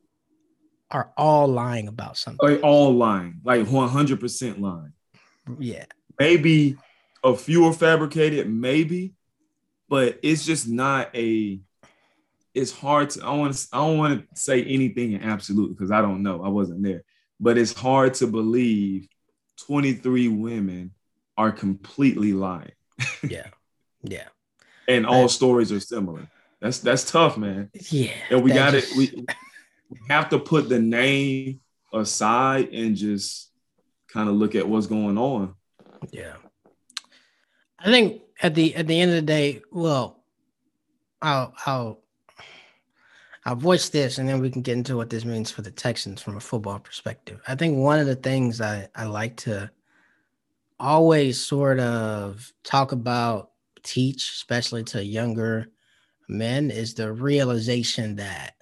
are 0.91 1.13
all 1.17 1.47
lying 1.47 1.87
about 1.89 2.17
something. 2.17 2.49
Like 2.49 2.63
all 2.63 2.95
lying, 2.95 3.41
like 3.45 3.67
100% 3.67 4.61
lying. 4.61 4.93
Yeah. 5.59 5.85
Maybe 6.19 6.77
a 7.23 7.37
few 7.37 7.67
are 7.67 7.73
fabricated, 7.73 8.51
maybe, 8.51 9.15
but 9.89 10.19
it's 10.23 10.45
just 10.45 10.69
not 10.69 11.15
a. 11.15 11.61
It's 12.55 12.73
hard 12.73 13.11
to. 13.11 13.25
I 13.25 13.35
want 13.35 13.55
to. 13.55 13.69
I 13.73 13.79
don't 13.79 13.99
want 13.99 14.35
to 14.35 14.41
say 14.41 14.65
anything 14.65 15.13
in 15.13 15.23
absolute 15.23 15.77
because 15.77 15.91
I 15.91 16.01
don't 16.01 16.23
know. 16.23 16.43
I 16.43 16.49
wasn't 16.49 16.83
there, 16.83 17.05
but 17.39 17.59
it's 17.59 17.75
hard 17.75 18.15
to 18.15 18.27
believe 18.27 19.09
23 19.67 20.29
women 20.29 20.93
are 21.39 21.53
completely 21.53 22.35
lying. 22.35 22.73
yeah, 23.27 23.47
yeah. 24.03 24.25
And 24.89 25.05
all 25.05 25.29
stories 25.29 25.71
are 25.71 25.81
similar. 25.81 26.31
That's 26.63 26.79
that's 26.79 27.11
tough, 27.11 27.37
man. 27.37 27.71
Yeah. 27.91 28.11
And 28.31 28.43
we 28.43 28.53
got 28.53 28.73
just... 28.73 28.97
it. 28.97 29.37
We 29.91 29.99
have 30.09 30.31
to 30.31 30.39
put 30.39 30.71
the 30.71 30.81
name 30.81 31.61
aside 31.93 32.71
and 32.73 32.97
just 32.97 33.51
kind 34.09 34.31
of 34.31 34.37
look 34.37 34.55
at 34.55 34.67
what's 34.67 34.87
going 34.87 35.19
on. 35.19 35.55
Yeah. 36.11 36.37
I 37.79 37.91
think 37.91 38.23
at 38.41 38.55
the 38.55 38.75
at 38.75 38.87
the 38.87 38.99
end 38.99 39.11
of 39.11 39.17
the 39.17 39.23
day, 39.23 39.61
well, 39.71 40.25
I'll 41.21 41.53
I'll 41.67 42.01
I'll 43.45 43.57
voice 43.57 43.91
this 43.91 44.17
and 44.17 44.27
then 44.27 44.41
we 44.41 44.51
can 44.51 44.63
get 44.63 44.79
into 44.79 44.97
what 44.97 45.11
this 45.11 45.27
means 45.27 45.51
for 45.51 45.61
the 45.61 45.71
Texans 45.71 46.23
from 46.23 46.39
a 46.39 46.41
football 46.41 46.79
perspective. 46.79 47.43
I 47.47 47.57
think 47.57 47.77
one 47.77 47.99
of 47.99 48.07
the 48.07 48.17
things 48.17 48.63
I, 48.63 48.89
I 48.95 49.05
like 49.05 49.37
to 49.39 49.71
always 50.81 51.45
sort 51.45 51.81
of 51.81 52.53
talk 52.65 52.93
about, 52.93 53.51
teach, 53.83 54.31
especially 54.33 54.85
to 54.85 55.05
younger 55.05 55.69
men, 56.29 56.71
is 56.71 56.95
the 56.95 57.13
realization 57.13 58.17
that 58.17 58.55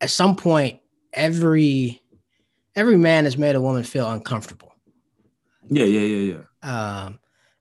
at 0.00 0.10
some 0.10 0.36
point, 0.36 0.80
every 1.12 2.02
every 2.76 2.96
man 2.96 3.24
has 3.24 3.36
made 3.36 3.56
a 3.56 3.60
woman 3.60 3.82
feel 3.82 4.10
uncomfortable. 4.10 4.74
Yeah, 5.68 5.84
yeah, 5.84 6.00
yeah, 6.00 6.34
yeah. 6.34 7.04
Um, 7.04 7.18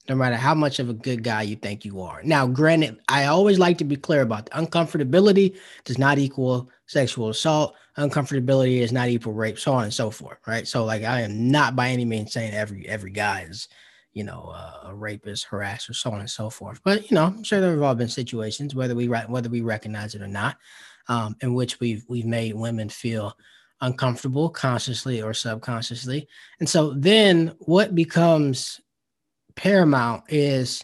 no 0.07 0.15
matter 0.15 0.35
how 0.35 0.55
much 0.55 0.79
of 0.79 0.89
a 0.89 0.93
good 0.93 1.23
guy 1.23 1.43
you 1.43 1.55
think 1.55 1.85
you 1.85 2.01
are. 2.01 2.21
Now, 2.23 2.47
granted, 2.47 2.99
I 3.07 3.25
always 3.25 3.59
like 3.59 3.77
to 3.77 3.83
be 3.83 3.95
clear 3.95 4.21
about 4.21 4.47
the 4.47 4.51
uncomfortability 4.51 5.55
does 5.85 5.99
not 5.99 6.17
equal 6.17 6.69
sexual 6.87 7.29
assault. 7.29 7.75
Uncomfortability 7.97 8.79
is 8.79 8.91
not 8.91 9.09
equal 9.09 9.33
rape, 9.33 9.59
so 9.59 9.73
on 9.73 9.83
and 9.83 9.93
so 9.93 10.09
forth. 10.09 10.39
Right. 10.47 10.67
So, 10.67 10.83
like, 10.83 11.03
I 11.03 11.21
am 11.21 11.51
not 11.51 11.75
by 11.75 11.89
any 11.89 12.05
means 12.05 12.33
saying 12.33 12.53
every 12.53 12.87
every 12.87 13.11
guy 13.11 13.45
is, 13.49 13.67
you 14.13 14.23
know, 14.23 14.51
uh, 14.53 14.89
a 14.89 14.95
rapist, 14.95 15.47
harasser, 15.49 15.93
so 15.93 16.11
on 16.11 16.19
and 16.19 16.29
so 16.29 16.49
forth. 16.49 16.81
But 16.83 17.09
you 17.09 17.15
know, 17.15 17.25
I'm 17.25 17.43
sure 17.43 17.61
there 17.61 17.71
have 17.71 17.81
all 17.81 17.95
been 17.95 18.07
situations, 18.07 18.75
whether 18.75 18.95
we 18.95 19.07
whether 19.07 19.49
we 19.49 19.61
recognize 19.61 20.15
it 20.15 20.21
or 20.21 20.27
not, 20.27 20.57
um, 21.07 21.35
in 21.41 21.53
which 21.53 21.79
we've 21.79 22.03
we've 22.07 22.25
made 22.25 22.55
women 22.55 22.89
feel 22.89 23.35
uncomfortable 23.81 24.49
consciously 24.49 25.21
or 25.21 25.33
subconsciously. 25.33 26.27
And 26.59 26.67
so 26.67 26.93
then 26.93 27.53
what 27.59 27.95
becomes 27.95 28.81
paramount 29.55 30.23
is 30.29 30.83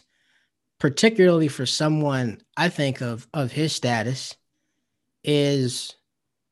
particularly 0.78 1.48
for 1.48 1.66
someone 1.66 2.40
I 2.56 2.68
think 2.68 3.00
of 3.00 3.26
of 3.34 3.52
his 3.52 3.74
status 3.74 4.36
is 5.24 5.94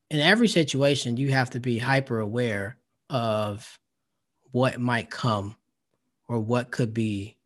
in 0.09 0.19
every 0.19 0.47
situation 0.47 1.17
you 1.17 1.31
have 1.31 1.51
to 1.51 1.59
be 1.59 1.77
hyper 1.77 2.19
aware 2.19 2.77
of 3.09 3.79
what 4.51 4.79
might 4.79 5.09
come 5.09 5.55
or 6.27 6.39
what 6.39 6.71
could 6.71 6.93
be 6.93 7.37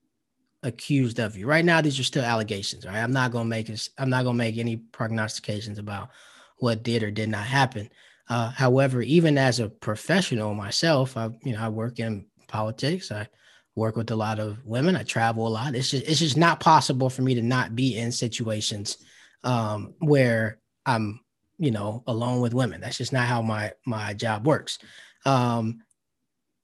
accused 0.63 1.19
of 1.19 1.37
you. 1.37 1.47
Right 1.47 1.65
now, 1.65 1.81
these 1.81 1.99
are 1.99 2.03
still 2.03 2.23
allegations. 2.23 2.85
Right, 2.85 2.97
I'm 2.97 3.13
not 3.13 3.31
gonna 3.31 3.45
make. 3.45 3.71
I'm 3.97 4.09
not 4.09 4.23
gonna 4.23 4.37
make 4.37 4.57
any 4.57 4.77
prognostications 4.77 5.79
about 5.79 6.09
what 6.57 6.83
did 6.83 7.03
or 7.03 7.11
did 7.11 7.29
not 7.29 7.45
happen. 7.45 7.89
Uh, 8.27 8.49
however, 8.51 9.01
even 9.01 9.37
as 9.37 9.59
a 9.59 9.69
professional 9.69 10.53
myself, 10.53 11.17
I 11.17 11.29
you 11.43 11.53
know 11.53 11.61
I 11.61 11.69
work 11.69 11.99
in 11.99 12.25
politics. 12.47 13.11
I 13.11 13.27
work 13.75 13.95
with 13.95 14.11
a 14.11 14.15
lot 14.15 14.39
of 14.39 14.63
women. 14.65 14.95
I 14.95 15.03
travel 15.03 15.47
a 15.47 15.49
lot. 15.49 15.75
It's 15.75 15.89
just 15.89 16.07
it's 16.07 16.19
just 16.19 16.37
not 16.37 16.59
possible 16.59 17.09
for 17.09 17.21
me 17.21 17.35
to 17.35 17.41
not 17.41 17.75
be 17.75 17.97
in 17.97 18.11
situations 18.11 18.97
um, 19.43 19.93
where 19.99 20.59
I'm 20.85 21.21
you 21.57 21.71
know 21.71 22.03
alone 22.07 22.41
with 22.41 22.53
women. 22.53 22.81
That's 22.81 22.97
just 22.97 23.13
not 23.13 23.27
how 23.27 23.41
my 23.41 23.71
my 23.85 24.13
job 24.13 24.45
works, 24.45 24.79
um, 25.25 25.81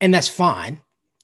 and 0.01 0.13
that's 0.13 0.29
fine. 0.29 0.81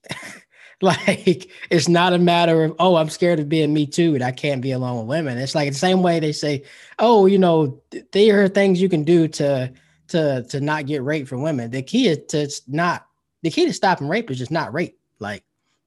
Like 1.07 1.51
it's 1.69 1.87
not 1.87 2.13
a 2.13 2.17
matter 2.17 2.63
of 2.63 2.75
oh, 2.79 2.95
I'm 2.95 3.09
scared 3.09 3.39
of 3.39 3.47
being 3.47 3.71
me 3.71 3.85
too, 3.85 4.15
and 4.15 4.23
I 4.23 4.31
can't 4.31 4.63
be 4.63 4.71
alone 4.71 4.97
with 4.97 5.07
women. 5.07 5.37
It's 5.37 5.53
like 5.53 5.69
the 5.69 5.77
same 5.77 6.01
way 6.01 6.19
they 6.19 6.31
say, 6.31 6.63
oh, 6.97 7.27
you 7.27 7.37
know, 7.37 7.79
there 8.11 8.43
are 8.43 8.47
things 8.47 8.81
you 8.81 8.89
can 8.89 9.03
do 9.03 9.27
to 9.27 9.71
to 10.07 10.43
to 10.43 10.59
not 10.59 10.87
get 10.87 11.03
raped 11.03 11.29
from 11.29 11.43
women. 11.43 11.69
The 11.69 11.83
key 11.83 12.07
is 12.07 12.19
to 12.29 12.49
not 12.67 13.05
the 13.43 13.51
key 13.51 13.67
to 13.67 13.73
stopping 13.73 14.07
rape 14.07 14.31
is 14.31 14.39
just 14.39 14.49
not 14.49 14.73
rape. 14.73 14.97
Like 15.19 15.43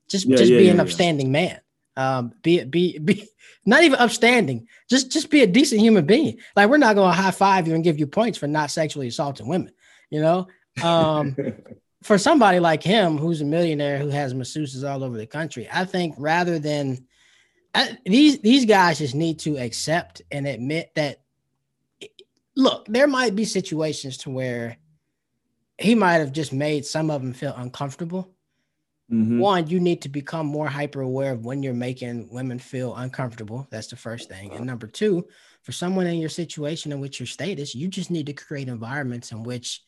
just 0.08 0.26
yeah, 0.26 0.36
just 0.36 0.52
yeah, 0.52 0.58
be 0.58 0.68
an 0.68 0.76
yeah, 0.76 0.82
upstanding 0.82 1.32
man. 1.32 1.60
Um, 1.96 2.32
be 2.42 2.62
be 2.62 2.98
be 2.98 3.28
not 3.66 3.82
even 3.82 3.98
upstanding. 3.98 4.68
Just 4.88 5.10
just 5.10 5.28
be 5.28 5.42
a 5.42 5.46
decent 5.48 5.80
human 5.80 6.06
being. 6.06 6.38
Like 6.54 6.70
we're 6.70 6.76
not 6.76 6.94
going 6.94 7.12
to 7.12 7.20
high 7.20 7.32
five 7.32 7.66
you 7.66 7.74
and 7.74 7.82
give 7.82 7.98
you 7.98 8.06
points 8.06 8.38
for 8.38 8.46
not 8.46 8.70
sexually 8.70 9.08
assaulting 9.08 9.48
women. 9.48 9.72
You 10.08 10.20
know. 10.20 10.46
Um, 10.82 11.36
for 12.04 12.18
somebody 12.18 12.61
like 12.61 12.82
him, 12.82 13.16
who's 13.16 13.40
a 13.40 13.46
millionaire 13.46 13.99
who 13.99 14.08
has 14.08 14.34
masseuses 14.34 14.88
all 14.88 15.02
over 15.02 15.16
the 15.16 15.26
country, 15.26 15.66
I 15.73 15.87
think 15.87 16.14
rather 16.18 16.58
than 16.58 17.06
I, 17.75 17.96
these 18.04 18.38
these 18.40 18.66
guys 18.66 18.99
just 18.99 19.14
need 19.14 19.40
to 19.40 19.56
accept 19.56 20.23
and 20.30 20.46
admit 20.46 20.90
that. 20.94 21.20
Look, 22.56 22.87
there 22.87 23.08
might 23.08 23.34
be 23.34 23.44
situations 23.44 24.18
to 24.18 24.30
where 24.30 24.76
he 25.76 25.96
might 25.96 26.18
have 26.18 26.30
just 26.30 26.52
made 26.52 26.87
some 26.87 27.11
of 27.11 27.20
them 27.20 27.32
feel 27.32 27.52
uncomfortable. 27.56 28.32
Mm-hmm. 29.11 29.40
One, 29.40 29.66
you 29.66 29.80
need 29.80 30.02
to 30.02 30.08
become 30.08 30.46
more 30.46 30.68
hyper 30.68 31.00
aware 31.00 31.32
of 31.32 31.44
when 31.44 31.64
you're 31.64 31.75
making 31.75 32.28
women 32.30 32.61
feel 32.61 32.94
uncomfortable. 32.94 33.66
That's 33.70 33.88
the 33.88 33.96
first 33.96 34.28
thing. 34.28 34.52
And 34.52 34.66
number 34.66 34.87
two, 34.87 35.26
for 35.62 35.73
someone 35.73 36.06
in 36.06 36.18
your 36.18 36.28
situation 36.28 36.92
in 36.92 37.00
which 37.00 37.18
your 37.18 37.26
status, 37.26 37.75
you 37.75 37.88
just 37.88 38.11
need 38.11 38.26
to 38.26 38.32
create 38.32 38.68
environments 38.68 39.32
in 39.32 39.42
which 39.42 39.82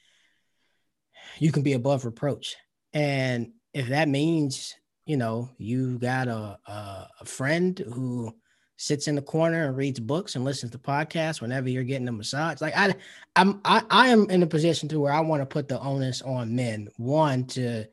you 1.39 1.53
can 1.53 1.63
be 1.63 1.75
above 1.75 2.05
reproach. 2.05 2.57
And 2.93 3.53
if 3.75 3.89
that 3.89 4.09
means, 4.09 4.75
you 5.05 5.17
know, 5.17 5.51
you 5.59 5.99
got 5.99 6.29
a, 6.29 6.59
a, 6.67 7.09
a 7.21 7.25
friend 7.25 7.79
who 7.93 8.35
sits 8.79 9.09
in 9.09 9.15
the 9.15 9.23
corner 9.23 9.67
and 9.67 9.77
reads 9.77 10.01
books 10.01 10.35
and 10.35 10.45
listens 10.45 10.73
to 10.73 10.79
podcasts 10.79 11.41
whenever 11.41 11.69
you're 11.69 11.85
getting 11.85 12.09
a 12.09 12.13
massage. 12.13 12.61
Like 12.61 12.77
I, 12.77 12.95
I'm, 13.35 13.61
I, 13.65 13.83
I 13.91 14.09
am 14.09 14.29
in 14.31 14.43
a 14.43 14.47
position 14.47 14.89
to 14.91 15.01
where 15.01 15.13
I 15.13 15.21
want 15.21 15.43
to 15.43 15.47
put 15.47 15.69
the 15.69 15.81
onus 15.81 16.23
on 16.23 16.55
men. 16.55 16.89
One 16.97 17.47
to 17.49 17.87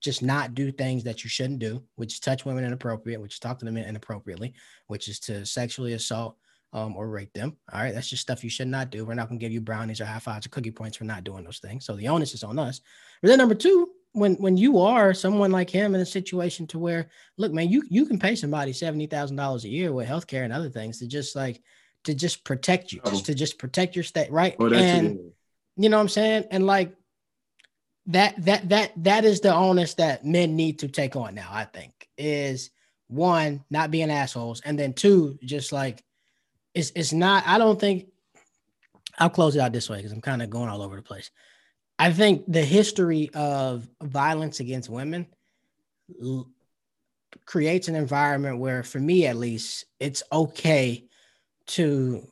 just 0.00 0.22
not 0.22 0.54
do 0.54 0.70
things 0.70 1.04
that 1.04 1.24
you 1.24 1.30
shouldn't 1.30 1.58
do, 1.58 1.82
which 1.96 2.14
is 2.14 2.20
touch 2.20 2.44
women 2.44 2.64
inappropriate, 2.64 3.20
which 3.20 3.34
is 3.34 3.38
talk 3.40 3.58
to 3.58 3.64
them 3.64 3.76
inappropriately, 3.76 4.54
which 4.86 5.08
is 5.08 5.18
to 5.20 5.44
sexually 5.44 5.94
assault 5.94 6.36
um, 6.72 6.96
or 6.96 7.08
rate 7.08 7.32
them. 7.34 7.56
All 7.72 7.80
right, 7.80 7.94
that's 7.94 8.08
just 8.08 8.22
stuff 8.22 8.44
you 8.44 8.50
should 8.50 8.68
not 8.68 8.90
do. 8.90 9.04
We're 9.04 9.14
not 9.14 9.28
gonna 9.28 9.40
give 9.40 9.52
you 9.52 9.60
brownies 9.60 10.00
or 10.00 10.04
high 10.04 10.18
fives 10.18 10.46
or 10.46 10.50
cookie 10.50 10.70
points 10.70 10.96
for 10.96 11.04
not 11.04 11.24
doing 11.24 11.44
those 11.44 11.58
things. 11.58 11.84
So 11.84 11.96
the 11.96 12.08
onus 12.08 12.34
is 12.34 12.44
on 12.44 12.58
us. 12.58 12.80
But 13.22 13.28
then 13.28 13.38
number 13.38 13.54
two, 13.54 13.90
when 14.12 14.34
when 14.34 14.56
you 14.56 14.78
are 14.78 15.14
someone 15.14 15.50
like 15.50 15.70
him 15.70 15.94
in 15.94 16.00
a 16.00 16.06
situation 16.06 16.66
to 16.68 16.78
where, 16.78 17.08
look, 17.36 17.52
man, 17.52 17.68
you 17.68 17.82
you 17.88 18.06
can 18.06 18.18
pay 18.18 18.34
somebody 18.34 18.72
seventy 18.72 19.06
thousand 19.06 19.36
dollars 19.36 19.64
a 19.64 19.68
year 19.68 19.92
with 19.92 20.08
healthcare 20.08 20.44
and 20.44 20.52
other 20.52 20.70
things 20.70 20.98
to 20.98 21.06
just 21.06 21.34
like 21.34 21.62
to 22.04 22.14
just 22.14 22.44
protect 22.44 22.92
you, 22.92 23.00
just 23.06 23.26
to 23.26 23.34
just 23.34 23.58
protect 23.58 23.96
your 23.96 24.04
state, 24.04 24.30
right? 24.30 24.56
Oh, 24.58 24.72
and 24.72 25.18
you 25.76 25.88
know 25.88 25.96
what 25.96 26.02
I'm 26.02 26.08
saying? 26.08 26.44
And 26.50 26.66
like 26.66 26.94
that 28.06 28.42
that 28.44 28.68
that 28.68 28.92
that 29.04 29.24
is 29.24 29.40
the 29.40 29.54
onus 29.54 29.94
that 29.94 30.24
men 30.24 30.56
need 30.56 30.80
to 30.80 30.88
take 30.88 31.16
on 31.16 31.34
now. 31.34 31.48
I 31.50 31.64
think 31.64 32.08
is 32.16 32.70
one 33.08 33.64
not 33.70 33.90
being 33.90 34.10
assholes, 34.10 34.60
and 34.62 34.78
then 34.78 34.92
two 34.92 35.38
just 35.42 35.72
like 35.72 36.02
it's 36.78 36.92
it's 36.94 37.12
not. 37.12 37.44
I 37.46 37.58
don't 37.58 37.78
think. 37.78 38.06
I'll 39.18 39.28
close 39.28 39.56
it 39.56 39.60
out 39.60 39.72
this 39.72 39.90
way 39.90 39.96
because 39.96 40.12
I'm 40.12 40.20
kind 40.20 40.42
of 40.42 40.48
going 40.48 40.68
all 40.68 40.80
over 40.80 40.94
the 40.94 41.02
place. 41.02 41.30
I 41.98 42.12
think 42.12 42.44
the 42.46 42.64
history 42.64 43.30
of 43.34 43.88
violence 44.00 44.60
against 44.60 44.88
women 44.88 45.26
l- 46.22 46.48
creates 47.44 47.88
an 47.88 47.96
environment 47.96 48.58
where, 48.58 48.84
for 48.84 49.00
me 49.00 49.26
at 49.26 49.36
least, 49.36 49.86
it's 49.98 50.22
okay 50.30 51.04
to 51.66 52.24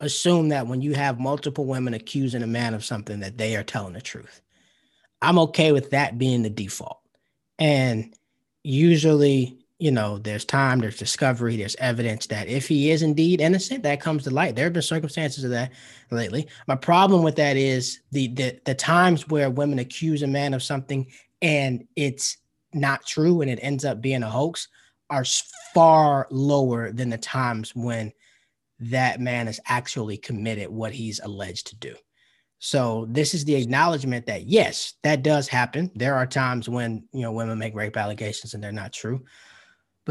assume 0.00 0.48
that 0.48 0.66
when 0.66 0.82
you 0.82 0.94
have 0.94 1.20
multiple 1.20 1.64
women 1.64 1.94
accusing 1.94 2.42
a 2.42 2.48
man 2.48 2.74
of 2.74 2.84
something, 2.84 3.20
that 3.20 3.38
they 3.38 3.54
are 3.54 3.62
telling 3.62 3.92
the 3.92 4.00
truth. 4.00 4.40
I'm 5.22 5.38
okay 5.38 5.70
with 5.70 5.90
that 5.90 6.18
being 6.18 6.42
the 6.42 6.50
default. 6.50 6.98
And 7.58 8.12
usually 8.64 9.59
you 9.80 9.90
know, 9.90 10.18
there's 10.18 10.44
time, 10.44 10.78
there's 10.78 10.98
discovery, 10.98 11.56
there's 11.56 11.74
evidence 11.76 12.26
that 12.26 12.48
if 12.48 12.68
he 12.68 12.90
is 12.90 13.02
indeed 13.02 13.40
innocent, 13.40 13.82
that 13.82 14.00
comes 14.00 14.24
to 14.24 14.30
light. 14.30 14.54
There 14.54 14.66
have 14.66 14.74
been 14.74 14.82
circumstances 14.82 15.42
of 15.42 15.50
that 15.50 15.72
lately. 16.10 16.46
My 16.68 16.76
problem 16.76 17.22
with 17.22 17.34
that 17.36 17.56
is 17.56 18.00
the 18.12 18.28
the, 18.28 18.60
the 18.66 18.74
times 18.74 19.26
where 19.28 19.50
women 19.50 19.78
accuse 19.78 20.22
a 20.22 20.26
man 20.26 20.52
of 20.52 20.62
something 20.62 21.06
and 21.40 21.86
it's 21.96 22.36
not 22.74 23.06
true 23.06 23.40
and 23.40 23.50
it 23.50 23.58
ends 23.62 23.86
up 23.86 24.02
being 24.02 24.22
a 24.22 24.30
hoax 24.30 24.68
are 25.08 25.24
far 25.72 26.28
lower 26.30 26.92
than 26.92 27.08
the 27.08 27.18
times 27.18 27.74
when 27.74 28.12
that 28.78 29.18
man 29.18 29.46
has 29.46 29.60
actually 29.66 30.18
committed 30.18 30.68
what 30.68 30.92
he's 30.92 31.20
alleged 31.20 31.68
to 31.68 31.76
do. 31.76 31.94
So 32.58 33.06
this 33.08 33.32
is 33.32 33.46
the 33.46 33.54
acknowledgement 33.54 34.26
that 34.26 34.44
yes, 34.46 34.94
that 35.02 35.22
does 35.22 35.48
happen. 35.48 35.90
There 35.94 36.14
are 36.14 36.26
times 36.26 36.68
when 36.68 37.08
you 37.14 37.22
know 37.22 37.32
women 37.32 37.58
make 37.58 37.74
rape 37.74 37.96
allegations 37.96 38.52
and 38.52 38.62
they're 38.62 38.72
not 38.72 38.92
true 38.92 39.24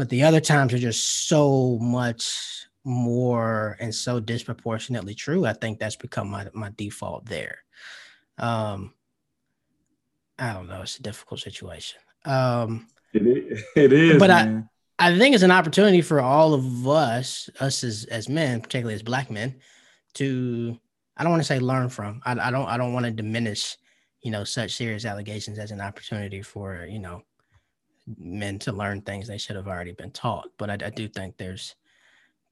but 0.00 0.08
the 0.08 0.22
other 0.22 0.40
times 0.40 0.72
are 0.72 0.78
just 0.78 1.28
so 1.28 1.76
much 1.78 2.66
more 2.84 3.76
and 3.80 3.94
so 3.94 4.18
disproportionately 4.18 5.14
true. 5.14 5.44
I 5.44 5.52
think 5.52 5.78
that's 5.78 5.96
become 5.96 6.30
my 6.30 6.46
my 6.54 6.72
default 6.74 7.26
there. 7.26 7.58
Um, 8.38 8.94
I 10.38 10.54
don't 10.54 10.70
know. 10.70 10.80
It's 10.80 10.98
a 10.98 11.02
difficult 11.02 11.40
situation. 11.40 12.00
Um, 12.24 12.86
it 13.12 13.26
is. 13.26 13.62
It 13.76 13.92
is 13.92 14.18
but 14.18 14.30
man. 14.30 14.70
I 14.98 15.10
I 15.10 15.18
think 15.18 15.34
it's 15.34 15.44
an 15.44 15.50
opportunity 15.50 16.00
for 16.00 16.22
all 16.22 16.54
of 16.54 16.88
us, 16.88 17.50
us 17.60 17.84
as 17.84 18.06
as 18.06 18.26
men, 18.26 18.62
particularly 18.62 18.94
as 18.94 19.02
black 19.02 19.30
men, 19.30 19.56
to 20.14 20.78
I 21.14 21.24
don't 21.24 21.32
want 21.32 21.42
to 21.42 21.46
say 21.46 21.60
learn 21.60 21.90
from. 21.90 22.22
I, 22.24 22.48
I 22.48 22.50
don't 22.50 22.66
I 22.66 22.78
don't 22.78 22.94
want 22.94 23.04
to 23.04 23.12
diminish, 23.12 23.76
you 24.22 24.30
know, 24.30 24.44
such 24.44 24.76
serious 24.76 25.04
allegations 25.04 25.58
as 25.58 25.72
an 25.72 25.82
opportunity 25.82 26.40
for 26.40 26.86
you 26.88 27.00
know 27.00 27.20
men 28.18 28.58
to 28.60 28.72
learn 28.72 29.02
things 29.02 29.28
they 29.28 29.38
should 29.38 29.56
have 29.56 29.68
already 29.68 29.92
been 29.92 30.10
taught. 30.10 30.48
But 30.58 30.70
I, 30.70 30.86
I 30.86 30.90
do 30.90 31.08
think 31.08 31.36
there's 31.36 31.74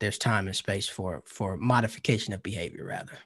there's 0.01 0.19
time 0.19 0.47
and 0.47 0.57
space 0.57 0.89
for 0.89 1.23
for 1.27 1.57
modification 1.57 2.33
of 2.35 2.43
behavior 2.43 2.85
rather. 2.85 3.19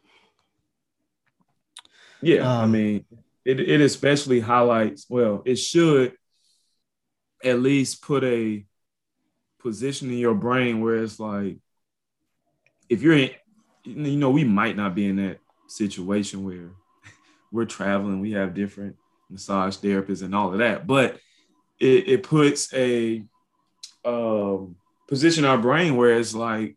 Yeah, 2.20 2.40
um, 2.40 2.64
I 2.64 2.66
mean, 2.66 3.04
it 3.44 3.60
it 3.60 3.80
especially 3.80 4.40
highlights. 4.40 5.06
Well, 5.08 5.42
it 5.44 5.56
should 5.56 6.14
at 7.44 7.60
least 7.60 8.02
put 8.02 8.22
a 8.24 8.64
position 9.58 10.10
in 10.10 10.18
your 10.18 10.34
brain 10.34 10.80
where 10.80 11.02
it's 11.02 11.18
like, 11.18 11.58
if 12.88 13.02
you're 13.02 13.16
in, 13.16 13.30
you 13.84 14.16
know, 14.16 14.30
we 14.30 14.44
might 14.44 14.76
not 14.76 14.94
be 14.94 15.06
in 15.06 15.16
that 15.16 15.38
situation 15.68 16.44
where 16.44 16.70
we're 17.52 17.64
traveling, 17.64 18.20
we 18.20 18.32
have 18.32 18.54
different 18.54 18.96
massage 19.28 19.76
therapists 19.78 20.22
and 20.22 20.34
all 20.34 20.52
of 20.52 20.58
that, 20.58 20.86
but 20.86 21.18
it, 21.82 22.08
it 22.08 22.22
puts 22.22 22.72
a 22.72 23.24
um, 24.04 24.76
position 25.08 25.44
in 25.44 25.50
our 25.50 25.58
brain 25.58 25.96
where 25.96 26.16
it's 26.16 26.34
like, 26.34 26.76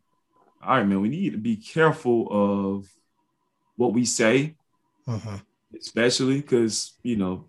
all 0.63 0.77
right, 0.77 0.87
man, 0.87 0.99
we 0.99 1.09
need 1.09 1.33
to 1.33 1.37
be 1.37 1.57
careful 1.57 2.27
of 2.31 2.87
what 3.75 3.93
we 3.93 4.03
say, 4.03 4.55
uh-huh. 5.07 5.37
especially 5.79 6.41
because 6.41 6.93
you 7.03 7.17
know, 7.17 7.45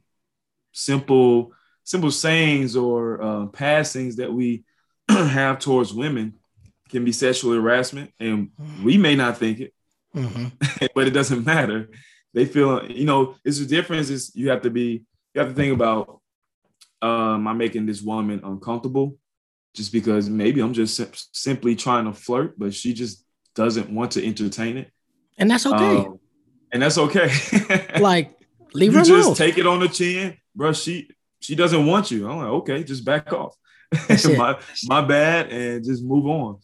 simple 0.73 1.53
simple 1.83 2.11
sayings 2.11 2.77
or 2.77 3.23
uh, 3.23 3.47
passings 3.47 4.17
that 4.17 4.31
we 4.31 4.65
have 5.09 5.59
towards 5.59 5.95
women 5.95 6.35
can 6.91 7.05
be 7.05 7.13
sexual 7.13 7.55
harassment, 7.55 8.13
and 8.21 8.51
we 8.85 8.99
may 8.99 9.17
not 9.17 9.39
think 9.39 9.61
it, 9.61 9.75
mm-hmm. 10.15 10.87
but 10.95 11.07
it 11.07 11.13
doesn't 11.13 11.47
matter. 11.47 11.89
They 12.35 12.45
feel, 12.45 12.85
you 12.85 13.07
know, 13.07 13.37
it's 13.47 13.59
the 13.59 13.65
difference 13.65 14.11
is 14.11 14.31
you 14.35 14.51
have 14.51 14.61
to 14.63 14.71
be, 14.71 15.05
you 15.33 15.41
have 15.41 15.49
to 15.49 15.55
think 15.55 15.73
about 15.73 16.21
um, 17.03 17.47
I'm 17.47 17.59
making 17.59 17.87
this 17.87 18.03
woman 18.03 18.41
uncomfortable 18.45 19.17
just 19.75 19.93
because 19.93 20.29
maybe 20.29 20.61
I'm 20.61 20.73
just 20.73 20.97
sim- 20.97 21.11
simply 21.33 21.76
trying 21.76 22.07
to 22.07 22.12
flirt, 22.12 22.59
but 22.59 22.75
she 22.75 22.95
just 22.95 23.25
doesn't 23.55 23.91
want 23.91 24.12
to 24.12 24.26
entertain 24.26 24.79
it. 24.79 24.91
And 25.38 25.50
that's 25.50 25.67
okay. 25.67 25.97
Um, 25.99 26.19
and 26.73 26.83
that's 26.83 26.99
okay. 26.99 27.31
like, 28.00 28.33
leave 28.73 28.93
you 28.93 28.99
her 28.99 29.05
just 29.05 29.26
alone. 29.26 29.37
take 29.37 29.59
it 29.59 29.67
on 29.67 29.81
the 29.81 29.88
chin, 29.88 30.37
bro. 30.55 30.73
She 30.73 31.11
she 31.41 31.55
doesn't 31.55 31.87
want 31.87 32.11
you. 32.11 32.29
I'm 32.29 32.38
like, 32.38 32.49
okay, 32.49 32.85
just 32.85 33.05
back 33.05 33.33
off. 33.33 33.55
my 34.37 34.59
my 34.85 35.00
bad, 35.03 35.53
and 35.53 35.85
just 35.85 36.03
move 36.03 36.26
on. 36.26 36.59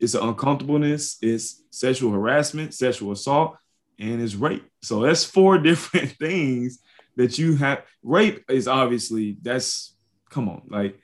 It's 0.00 0.14
an 0.14 0.22
uncomfortableness. 0.22 1.18
It's 1.20 1.62
sexual 1.70 2.12
harassment, 2.12 2.72
sexual 2.72 3.12
assault, 3.12 3.56
and 3.98 4.22
it's 4.22 4.34
rape. 4.34 4.64
So 4.82 5.02
that's 5.02 5.24
four 5.24 5.58
different 5.68 6.12
things 6.12 6.78
that 7.18 7.36
you 7.36 7.56
have 7.56 7.82
rape 8.02 8.44
is 8.48 8.66
obviously 8.66 9.36
that's 9.42 9.94
come 10.30 10.48
on 10.48 10.62
like 10.68 10.98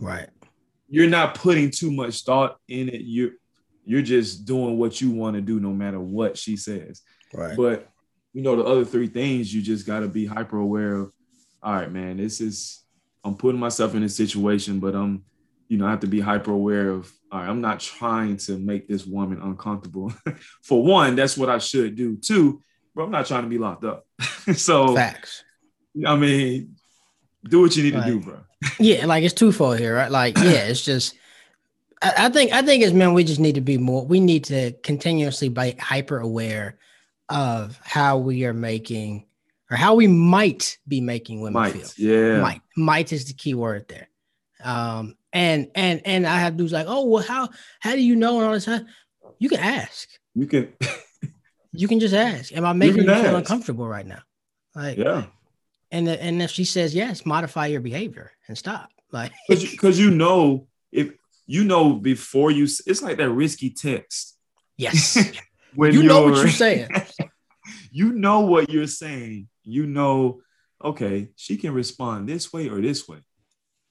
right. 0.00 0.28
you're 0.88 1.08
not 1.08 1.34
putting 1.36 1.70
too 1.70 1.92
much 1.92 2.22
thought 2.22 2.58
in 2.66 2.88
it. 2.88 3.02
You're 3.02 3.32
you're 3.84 4.02
just 4.02 4.44
doing 4.44 4.76
what 4.76 5.00
you 5.00 5.10
want 5.10 5.36
to 5.36 5.40
do 5.40 5.60
no 5.60 5.72
matter 5.72 6.00
what 6.00 6.36
she 6.36 6.56
says. 6.56 7.02
Right. 7.32 7.56
But 7.56 7.88
you 8.32 8.42
know 8.42 8.56
the 8.56 8.64
other 8.64 8.84
three 8.84 9.06
things 9.06 9.52
you 9.52 9.62
just 9.62 9.86
got 9.86 10.00
to 10.00 10.08
be 10.08 10.26
hyper 10.26 10.58
aware 10.58 10.94
of 10.94 11.12
all 11.62 11.72
right 11.72 11.90
man 11.90 12.18
this 12.18 12.40
is 12.40 12.84
i'm 13.24 13.34
putting 13.34 13.58
myself 13.58 13.94
in 13.94 14.02
a 14.02 14.08
situation 14.08 14.78
but 14.78 14.94
i'm 14.94 15.24
you 15.66 15.76
know 15.76 15.86
i 15.86 15.90
have 15.90 16.00
to 16.00 16.06
be 16.06 16.20
hyper 16.20 16.52
aware 16.52 16.90
of 16.90 17.10
all 17.32 17.40
right 17.40 17.48
i'm 17.48 17.60
not 17.60 17.80
trying 17.80 18.36
to 18.36 18.56
make 18.58 18.86
this 18.86 19.04
woman 19.06 19.40
uncomfortable. 19.42 20.12
For 20.62 20.82
one 20.82 21.16
that's 21.16 21.36
what 21.36 21.50
i 21.50 21.58
should 21.58 21.96
do 21.96 22.16
two 22.16 22.62
but 22.94 23.02
i'm 23.02 23.10
not 23.10 23.26
trying 23.26 23.42
to 23.42 23.48
be 23.48 23.58
locked 23.58 23.84
up. 23.84 24.06
So 24.54 24.94
facts 24.94 25.42
I 26.06 26.16
mean, 26.16 26.76
do 27.44 27.62
what 27.62 27.76
you 27.76 27.84
need 27.84 27.94
like, 27.94 28.04
to 28.04 28.10
do, 28.10 28.20
bro. 28.20 28.38
yeah, 28.80 29.06
like 29.06 29.24
it's 29.24 29.34
twofold 29.34 29.78
here, 29.78 29.94
right? 29.94 30.10
Like, 30.10 30.36
yeah, 30.36 30.64
it's 30.64 30.84
just 30.84 31.14
I, 32.02 32.12
I, 32.18 32.28
think 32.28 32.52
I 32.52 32.62
think 32.62 32.82
as 32.82 32.92
men, 32.92 33.14
we 33.14 33.24
just 33.24 33.40
need 33.40 33.54
to 33.56 33.60
be 33.60 33.78
more 33.78 34.04
we 34.04 34.20
need 34.20 34.44
to 34.44 34.72
continuously 34.82 35.48
be 35.48 35.72
hyper 35.72 36.18
aware 36.18 36.78
of 37.28 37.78
how 37.82 38.18
we 38.18 38.44
are 38.44 38.54
making 38.54 39.26
or 39.70 39.76
how 39.76 39.94
we 39.94 40.06
might 40.06 40.78
be 40.86 41.00
making 41.00 41.40
women 41.40 41.54
Might, 41.54 41.74
feel. 41.74 41.88
yeah. 41.98 42.40
Might, 42.40 42.62
might 42.74 43.12
is 43.12 43.26
the 43.26 43.34
key 43.34 43.52
word 43.54 43.86
there. 43.88 44.08
Um, 44.64 45.16
and 45.32 45.70
and 45.74 46.00
and 46.04 46.26
I 46.26 46.38
have 46.38 46.56
dudes 46.56 46.72
like, 46.72 46.86
oh 46.88 47.04
well, 47.04 47.22
how 47.22 47.50
how 47.80 47.92
do 47.92 48.02
you 48.02 48.16
know 48.16 48.38
and 48.38 48.46
all 48.46 48.52
this? 48.52 48.64
Time? 48.64 48.86
You 49.38 49.48
can 49.48 49.60
ask. 49.60 50.08
You 50.34 50.46
can, 50.46 50.72
You 51.72 51.86
can 51.86 52.00
just 52.00 52.14
ask. 52.14 52.56
Am 52.56 52.64
I 52.64 52.72
making 52.72 53.04
can 53.04 53.16
you 53.16 53.22
feel 53.22 53.36
uncomfortable 53.36 53.86
right 53.86 54.06
now? 54.06 54.20
Like, 54.74 54.96
yeah. 54.96 55.26
And 55.90 56.08
and 56.08 56.42
if 56.42 56.50
she 56.50 56.64
says 56.64 56.94
yes, 56.94 57.24
modify 57.24 57.66
your 57.66 57.80
behavior 57.80 58.32
and 58.46 58.56
stop. 58.56 58.90
Like, 59.10 59.32
Because 59.48 59.98
you, 59.98 60.10
know, 60.10 60.66
if 60.92 61.12
you 61.46 61.64
know 61.64 61.94
before 61.94 62.50
you, 62.50 62.64
it's 62.64 63.00
like 63.00 63.16
that 63.16 63.30
risky 63.30 63.70
text. 63.70 64.36
yes, 64.76 65.16
When 65.74 65.94
you 65.94 66.02
know 66.02 66.24
what 66.24 66.34
you're- 66.34 66.40
you're 66.42 66.50
saying. 66.50 66.88
you 67.90 68.12
know 68.12 68.40
what 68.40 68.68
you're 68.68 68.86
saying. 68.86 69.48
You 69.64 69.86
know, 69.86 70.42
okay, 70.84 71.30
she 71.36 71.56
can 71.56 71.72
respond 71.72 72.28
this 72.28 72.52
way 72.52 72.68
or 72.68 72.82
this 72.82 73.08
way. 73.08 73.20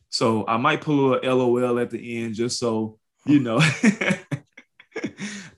So 0.10 0.46
I 0.48 0.58
might 0.58 0.82
pull 0.82 1.16
a 1.16 1.20
LOL 1.34 1.80
at 1.80 1.89
the 1.89 2.24
end 2.24 2.36
just 2.36 2.60
so 2.60 3.00
you 3.25 3.39
hmm. 3.39 3.46
know 3.46 3.60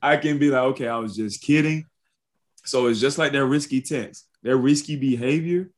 I 0.01 0.17
can 0.17 0.39
be 0.39 0.50
like, 0.50 0.63
okay, 0.63 0.88
I 0.88 0.98
was 0.98 1.15
just 1.15 1.41
kidding. 1.41 1.86
So 2.65 2.88
it's 2.88 3.00
just 3.00 3.17
like 3.17 3.31
that 3.34 3.46
risky 3.46 3.81
text, 3.81 4.27
that 4.43 4.55
risky 4.55 4.96
behavior. 4.96 5.69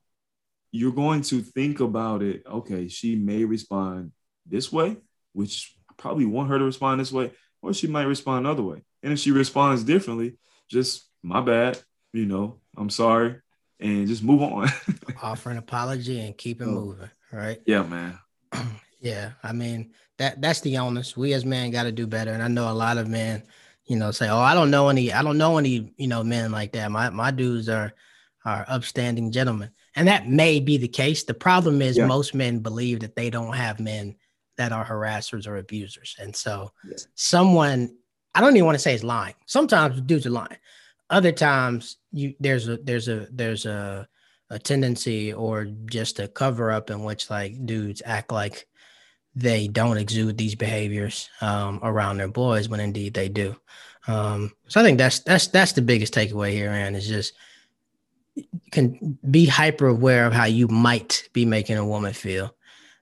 You're 0.72 0.92
going 0.94 1.22
to 1.24 1.42
think 1.42 1.80
about 1.80 2.22
it. 2.22 2.44
Okay, 2.46 2.88
she 2.88 3.16
may 3.16 3.44
respond 3.44 4.12
this 4.46 4.72
way, 4.72 4.98
which 5.34 5.76
I 5.90 5.94
probably 5.98 6.26
want 6.26 6.50
her 6.50 6.58
to 6.60 6.66
respond 6.66 7.00
this 7.02 7.12
way, 7.12 7.32
or 7.62 7.74
she 7.74 7.88
might 7.88 8.04
respond 8.04 8.46
another 8.46 8.64
way. 8.64 8.82
And 9.04 9.12
if 9.14 9.20
she 9.20 9.32
responds 9.32 9.84
differently, 9.84 10.38
just 10.70 11.08
my 11.24 11.42
bad, 11.42 11.80
you 12.14 12.26
know, 12.26 12.60
I'm 12.78 12.90
sorry, 12.90 13.36
and 13.80 14.08
just 14.08 14.24
move 14.24 14.42
on. 14.42 14.70
Offer 15.22 15.50
an 15.52 15.58
apology 15.58 16.20
and 16.22 16.38
keep 16.38 16.62
it 16.62 16.66
Oh. 16.66 16.72
moving. 16.72 17.10
Right. 17.32 17.62
yeah, 17.66 17.84
man. 17.84 18.18
Yeah, 19.04 19.32
I 19.42 19.52
mean 19.52 19.94
that 20.20 20.42
that's 20.44 20.62
the 20.62 20.78
onus. 20.78 21.18
We 21.18 21.34
as 21.34 21.44
men 21.44 21.72
got 21.72 21.84
to 21.84 21.92
do 21.92 22.06
better, 22.06 22.32
and 22.34 22.44
I 22.44 22.48
know 22.48 22.70
a 22.70 22.72
lot 22.72 23.00
of 23.00 23.08
men, 23.08 23.42
you 23.88 23.96
know, 23.96 24.12
say, 24.12 24.30
"Oh, 24.30 24.38
I 24.38 24.54
don't 24.54 24.70
know 24.70 24.90
any, 24.90 25.12
I 25.12 25.24
don't 25.24 25.40
know 25.40 25.58
any, 25.58 25.92
you 25.98 26.06
know, 26.08 26.24
men 26.24 26.52
like 26.52 26.74
that." 26.74 26.92
My 26.92 27.10
my 27.10 27.32
dudes 27.32 27.68
are 27.68 27.94
are 28.46 28.64
upstanding 28.68 29.32
gentlemen, 29.32 29.72
and 29.96 30.08
that 30.08 30.28
may 30.28 30.60
be 30.60 30.78
the 30.78 30.88
case. 30.88 31.24
The 31.24 31.34
problem 31.34 31.82
is 31.82 31.98
Yeah. 31.98 32.06
most 32.08 32.34
men 32.34 32.60
believe 32.60 33.00
that 33.02 33.16
they 33.16 33.30
don't 33.30 33.54
have 33.56 33.80
men 33.80 34.16
that 34.58 34.72
are 34.72 34.86
harassers 34.86 35.48
or 35.48 35.58
abusers, 35.58 36.16
and 36.20 36.36
so 36.36 36.72
Yeah. 36.88 36.98
someone 37.16 37.96
I 38.34 38.40
don't 38.40 38.56
even 38.56 38.66
want 38.66 38.76
to 38.76 38.80
say 38.80 38.94
is 38.94 39.04
lying. 39.04 39.36
Sometimes 39.46 40.00
dudes 40.02 40.26
are 40.26 40.30
lying. 40.30 40.58
Other 41.10 41.34
times 41.34 41.98
you 42.14 42.34
there's 42.40 42.68
a 42.70 42.78
there's 42.78 43.08
a 43.10 43.28
there's 43.32 43.66
a 43.66 44.08
a 44.50 44.60
tendency 44.60 45.34
or 45.34 45.66
just 45.86 46.20
a 46.20 46.28
cover 46.28 46.72
up 46.72 46.90
in 46.90 47.04
which 47.04 47.30
like 47.30 47.66
dudes 47.66 48.02
act 48.06 48.32
like 48.32 48.68
they 49.36 49.68
don't 49.68 49.98
exude 49.98 50.38
these 50.38 50.56
behaviors 50.56 51.30
um, 51.40 51.80
around 51.84 52.18
their 52.18 52.28
boys 52.28 52.68
when 52.68 52.82
indeed 52.82 53.14
they 53.14 53.30
do. 53.30 53.56
Um, 54.08 54.52
so 54.68 54.82
I 54.82 54.84
think 54.84 54.98
that's 54.98 55.20
that's 55.20 55.48
that's 55.48 55.72
the 55.74 55.82
biggest 55.82 56.14
takeaway 56.14 56.52
here, 56.52 56.72
and 56.72 56.96
is 56.96 57.08
just 57.08 57.34
can 58.72 59.18
be 59.30 59.46
hyper 59.46 59.88
aware 59.88 60.26
of 60.26 60.34
how 60.34 60.46
you 60.46 60.68
might 60.68 61.28
be 61.34 61.46
making 61.46 61.78
a 61.78 61.86
woman 61.86 62.14
feel. 62.14 62.56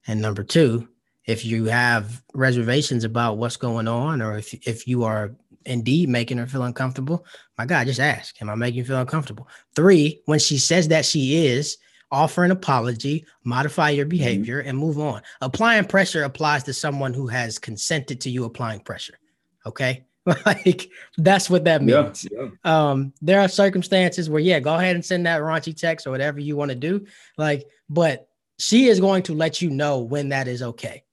And 0.08 0.22
number 0.22 0.44
two, 0.44 0.88
if 1.26 1.46
you 1.46 1.66
have 1.66 2.24
reservations 2.34 3.04
about 3.04 3.38
what's 3.38 3.58
going 3.58 3.88
on, 3.88 4.22
or 4.22 4.38
if 4.38 4.54
if 4.68 4.88
you 4.88 5.04
are 5.04 5.36
indeed 5.66 6.10
making 6.10 6.38
her 6.38 6.48
feel 6.48 6.64
uncomfortable, 6.64 7.26
my 7.58 7.66
God, 7.66 7.88
just 7.88 8.00
ask, 8.00 8.42
am 8.42 8.50
I 8.50 8.56
making 8.56 8.80
you 8.80 8.86
feel 8.86 9.00
uncomfortable? 9.00 9.48
Three, 9.76 10.22
when 10.26 10.40
she 10.40 10.58
says 10.58 10.88
that 10.88 11.06
she 11.06 11.46
is, 11.46 11.78
offer 12.12 12.44
an 12.44 12.52
apology, 12.52 13.26
modify 13.44 13.92
your 13.92 14.06
mm-hmm. 14.06 14.10
behavior, 14.10 14.60
and 14.62 14.78
move 14.78 15.00
on. 15.00 15.22
Applying 15.42 15.86
pressure 15.86 16.24
applies 16.24 16.64
to 16.64 16.74
someone 16.74 17.14
who 17.14 17.28
has 17.28 17.60
consented 17.60 18.22
to 18.22 18.30
you 18.30 18.46
applying 18.46 18.80
pressure. 18.80 19.20
Okay. 19.66 20.06
like 20.46 20.90
that's 21.18 21.50
what 21.50 21.66
that 21.66 21.82
means. 21.82 22.28
yeah. 22.32 22.48
Um, 22.64 23.14
there 23.22 23.40
are 23.40 23.48
circumstances 23.48 24.30
where, 24.30 24.42
yeah, 24.42 24.60
go 24.60 24.76
ahead 24.76 24.96
and 24.96 25.04
send 25.04 25.26
that 25.26 25.42
raunchy 25.42 25.76
text 25.76 26.06
or 26.08 26.12
whatever 26.12 26.40
you 26.40 26.56
want 26.56 26.70
to 26.70 26.76
do. 26.76 27.06
Like, 27.38 27.66
but 27.90 28.28
she 28.60 28.88
is 28.88 29.00
going 29.00 29.24
to 29.24 29.34
let 29.34 29.62
you 29.62 29.70
know 29.70 30.00
when 30.00 30.30
that 30.30 30.48
is 30.48 30.62
okay. 30.62 31.04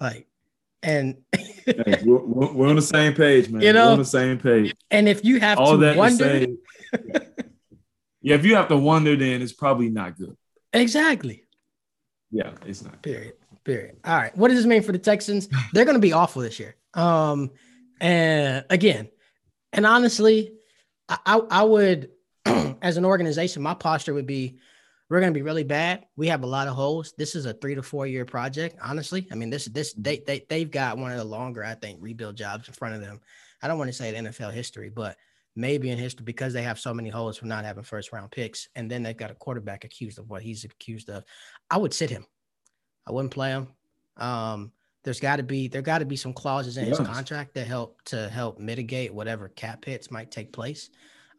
Like, 0.00 0.26
and 0.82 1.16
Hey, 1.32 2.02
we're, 2.04 2.52
we're 2.52 2.68
on 2.68 2.76
the 2.76 2.82
same 2.82 3.14
page, 3.14 3.48
man. 3.48 3.62
You 3.62 3.72
know? 3.72 3.86
we're 3.86 3.92
on 3.92 3.98
the 3.98 4.04
same 4.04 4.38
page. 4.38 4.74
and 4.90 5.08
if 5.08 5.24
you 5.24 5.40
have 5.40 5.58
All 5.58 5.72
to 5.72 5.78
that 5.78 5.96
wonder, 5.96 6.46
yeah, 8.20 8.34
if 8.34 8.44
you 8.44 8.56
have 8.56 8.68
to 8.68 8.76
wonder, 8.76 9.16
then 9.16 9.42
it's 9.42 9.52
probably 9.52 9.88
not 9.88 10.16
good. 10.16 10.36
exactly. 10.72 11.44
Yeah, 12.30 12.52
it's 12.66 12.84
not. 12.84 13.02
Period. 13.02 13.34
Period. 13.64 13.96
All 14.04 14.16
right. 14.16 14.36
What 14.36 14.48
does 14.48 14.58
this 14.58 14.66
mean 14.66 14.82
for 14.82 14.92
the 14.92 14.98
Texans? 14.98 15.48
They're 15.72 15.84
going 15.84 15.96
to 15.96 16.00
be 16.00 16.12
awful 16.12 16.42
this 16.42 16.60
year. 16.60 16.76
Um, 16.94 17.50
and 18.00 18.64
again, 18.70 19.08
and 19.72 19.86
honestly, 19.86 20.52
I, 21.08 21.18
I, 21.26 21.40
I 21.50 21.62
would, 21.62 22.10
as 22.82 22.96
an 22.96 23.04
organization, 23.04 23.62
my 23.62 23.74
posture 23.74 24.14
would 24.14 24.26
be, 24.26 24.58
we're 25.08 25.20
going 25.20 25.32
to 25.32 25.38
be 25.38 25.42
really 25.42 25.64
bad. 25.64 26.06
We 26.16 26.28
have 26.28 26.42
a 26.42 26.48
lot 26.48 26.66
of 26.66 26.74
holes. 26.74 27.14
This 27.16 27.34
is 27.36 27.46
a 27.46 27.52
three 27.52 27.76
to 27.76 27.82
four 27.82 28.06
year 28.06 28.24
project. 28.24 28.76
Honestly, 28.82 29.28
I 29.30 29.36
mean, 29.36 29.50
this 29.50 29.66
this 29.66 29.94
they 29.94 30.18
they 30.18 30.44
they've 30.48 30.70
got 30.70 30.98
one 30.98 31.12
of 31.12 31.18
the 31.18 31.24
longer, 31.24 31.64
I 31.64 31.74
think, 31.74 31.98
rebuild 32.00 32.36
jobs 32.36 32.66
in 32.66 32.74
front 32.74 32.96
of 32.96 33.00
them. 33.00 33.20
I 33.62 33.68
don't 33.68 33.78
want 33.78 33.88
to 33.88 33.92
say 33.92 34.14
in 34.14 34.24
NFL 34.24 34.52
history, 34.52 34.90
but 34.90 35.16
maybe 35.54 35.90
in 35.90 35.98
history 35.98 36.24
because 36.24 36.52
they 36.52 36.62
have 36.62 36.78
so 36.78 36.92
many 36.92 37.08
holes 37.08 37.38
from 37.38 37.48
not 37.48 37.64
having 37.64 37.84
first 37.84 38.12
round 38.12 38.32
picks, 38.32 38.68
and 38.74 38.90
then 38.90 39.02
they've 39.02 39.16
got 39.16 39.30
a 39.30 39.34
quarterback 39.34 39.84
accused 39.84 40.18
of 40.18 40.28
what 40.28 40.42
he's 40.42 40.64
accused 40.64 41.08
of. 41.08 41.24
I 41.70 41.78
would 41.78 41.94
sit 41.94 42.10
him. 42.10 42.26
I 43.06 43.12
wouldn't 43.12 43.32
play 43.32 43.50
him. 43.50 43.68
Um, 44.16 44.72
there's 45.06 45.20
got 45.20 45.36
to 45.36 45.44
be 45.44 45.68
there 45.68 45.82
got 45.82 45.98
to 45.98 46.04
be 46.04 46.16
some 46.16 46.32
clauses 46.32 46.76
in 46.76 46.84
his 46.84 46.98
contract 46.98 47.54
that 47.54 47.68
help 47.68 48.02
to 48.06 48.28
help 48.28 48.58
mitigate 48.58 49.14
whatever 49.14 49.48
cap 49.48 49.84
hits 49.84 50.10
might 50.10 50.32
take 50.32 50.52
place. 50.52 50.90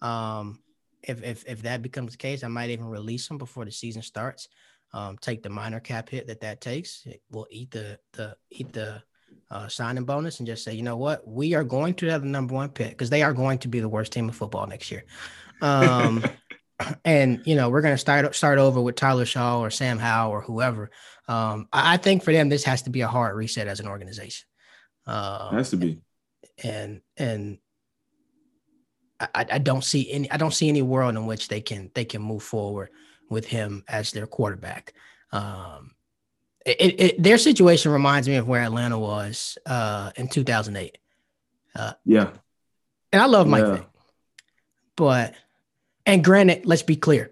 Um, 0.02 0.60
if 1.04 1.22
if 1.22 1.44
if 1.46 1.62
that 1.64 1.82
becomes 1.82 2.14
the 2.14 2.18
case, 2.18 2.46
I 2.46 2.48
might 2.48 2.70
even 2.70 2.86
release 2.86 3.30
him 3.30 3.38
before 3.38 3.66
the 3.66 3.72
season 3.72 4.02
starts. 4.02 4.48
Um, 4.94 5.18
take 5.20 5.44
the 5.44 5.50
minor 5.50 5.82
cap 5.82 6.08
hit 6.08 6.28
that 6.28 6.40
that 6.40 6.62
takes. 6.62 7.06
We'll 7.30 7.48
eat 7.52 7.72
the 7.72 8.00
the 8.14 8.38
eat 8.50 8.72
the 8.72 9.04
uh, 9.52 9.68
signing 9.68 10.06
bonus 10.06 10.40
and 10.40 10.48
just 10.48 10.64
say, 10.64 10.74
you 10.74 10.84
know 10.84 10.96
what, 10.96 11.28
we 11.28 11.54
are 11.54 11.66
going 11.66 11.94
to 11.96 12.08
have 12.08 12.22
the 12.22 12.30
number 12.30 12.54
one 12.54 12.70
pick 12.70 12.92
because 12.92 13.10
they 13.10 13.22
are 13.22 13.34
going 13.34 13.58
to 13.60 13.68
be 13.68 13.82
the 13.82 13.90
worst 13.90 14.14
team 14.14 14.30
of 14.30 14.36
football 14.36 14.66
next 14.66 14.90
year. 14.92 15.04
Um, 15.60 16.24
and 17.06 17.42
you 17.46 17.56
know 17.56 17.70
we're 17.70 17.82
going 17.82 17.94
to 17.94 17.98
start 17.98 18.34
start 18.36 18.60
over 18.60 18.82
with 18.82 18.96
Tyler 18.96 19.26
Shaw 19.26 19.60
or 19.60 19.70
Sam 19.70 20.00
Howell 20.00 20.32
or 20.32 20.42
whoever. 20.42 20.90
Um, 21.28 21.68
I, 21.74 21.94
I 21.94 21.98
think 21.98 22.24
for 22.24 22.32
them 22.32 22.50
this 22.50 22.64
has 22.64 22.84
to 22.84 22.90
be 22.90 23.02
a 23.02 23.08
hard 23.08 23.36
reset 23.36 23.68
as 23.68 23.80
an 23.80 23.88
organization. 23.88 24.48
Uh, 25.06 25.52
has 25.52 25.70
to 25.72 25.78
be. 25.78 26.02
and 26.64 27.02
and 27.16 27.58
I, 29.20 29.46
I 29.54 29.58
don't 29.58 29.84
see 29.84 30.12
any 30.12 30.30
I 30.32 30.38
don't 30.38 30.54
see 30.54 30.70
any 30.70 30.82
world 30.82 31.16
in 31.16 31.26
which 31.26 31.48
they 31.48 31.62
can 31.62 31.92
they 31.96 32.06
can 32.06 32.22
move 32.22 32.44
forward 32.44 32.90
with 33.30 33.46
him 33.46 33.84
as 33.88 34.12
their 34.12 34.28
quarterback. 34.28 34.94
Um, 35.32 35.92
it, 36.66 37.00
it, 37.00 37.24
their 37.24 37.38
situation 37.38 37.92
reminds 37.92 38.28
me 38.28 38.36
of 38.36 38.48
where 38.48 38.62
Atlanta 38.62 39.00
was 39.00 39.58
uh, 39.66 40.12
in 40.18 40.28
2008, 40.28 40.98
Yeah, 42.04 42.32
and 43.14 43.22
I 43.22 43.26
love 43.26 43.48
Mike 43.48 43.64
Yeah. 43.64 43.72
Vick, 43.76 43.88
but 44.98 45.34
and 46.08 46.24
granted, 46.24 46.66
let's 46.66 46.82
be 46.82 46.96
clear, 46.96 47.32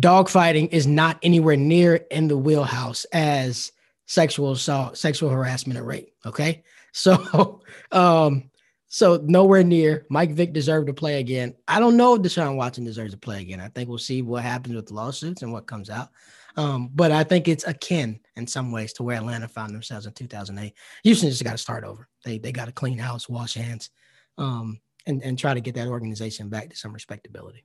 dogfighting 0.00 0.70
is 0.72 0.86
not 0.86 1.18
anywhere 1.22 1.56
near 1.56 1.96
in 2.10 2.28
the 2.28 2.38
wheelhouse 2.38 3.04
as 3.12 3.72
sexual 4.06 4.52
assault, 4.52 4.96
sexual 4.96 5.28
harassment, 5.28 5.78
or 5.78 5.84
rape. 5.84 6.14
Okay, 6.24 6.62
so 6.92 7.60
um, 7.92 8.50
so 8.88 9.20
nowhere 9.24 9.64
near. 9.64 10.06
Mike 10.10 10.32
Vick 10.32 10.52
deserved 10.52 10.86
to 10.86 10.94
play 10.94 11.18
again. 11.18 11.54
I 11.66 11.80
don't 11.80 11.96
know 11.96 12.14
if 12.14 12.22
Deshaun 12.22 12.56
Watson 12.56 12.84
deserves 12.84 13.12
to 13.12 13.18
play 13.18 13.40
again. 13.40 13.60
I 13.60 13.68
think 13.68 13.88
we'll 13.88 13.98
see 13.98 14.22
what 14.22 14.42
happens 14.42 14.74
with 14.74 14.86
the 14.86 14.94
lawsuits 14.94 15.42
and 15.42 15.52
what 15.52 15.66
comes 15.66 15.90
out. 15.90 16.10
Um, 16.56 16.90
but 16.94 17.10
I 17.10 17.24
think 17.24 17.48
it's 17.48 17.66
akin 17.66 18.20
in 18.36 18.46
some 18.46 18.70
ways 18.70 18.92
to 18.94 19.02
where 19.02 19.16
Atlanta 19.16 19.48
found 19.48 19.74
themselves 19.74 20.06
in 20.06 20.12
2008. 20.12 20.74
Houston 21.04 21.30
just 21.30 21.42
got 21.42 21.52
to 21.52 21.58
start 21.58 21.84
over. 21.84 22.08
They 22.24 22.38
they 22.38 22.52
got 22.52 22.66
to 22.66 22.72
clean 22.72 22.98
house, 22.98 23.28
wash 23.28 23.54
hands, 23.54 23.90
um, 24.38 24.80
and 25.06 25.22
and 25.22 25.38
try 25.38 25.54
to 25.54 25.60
get 25.60 25.74
that 25.76 25.88
organization 25.88 26.48
back 26.48 26.68
to 26.70 26.76
some 26.76 26.92
respectability. 26.92 27.64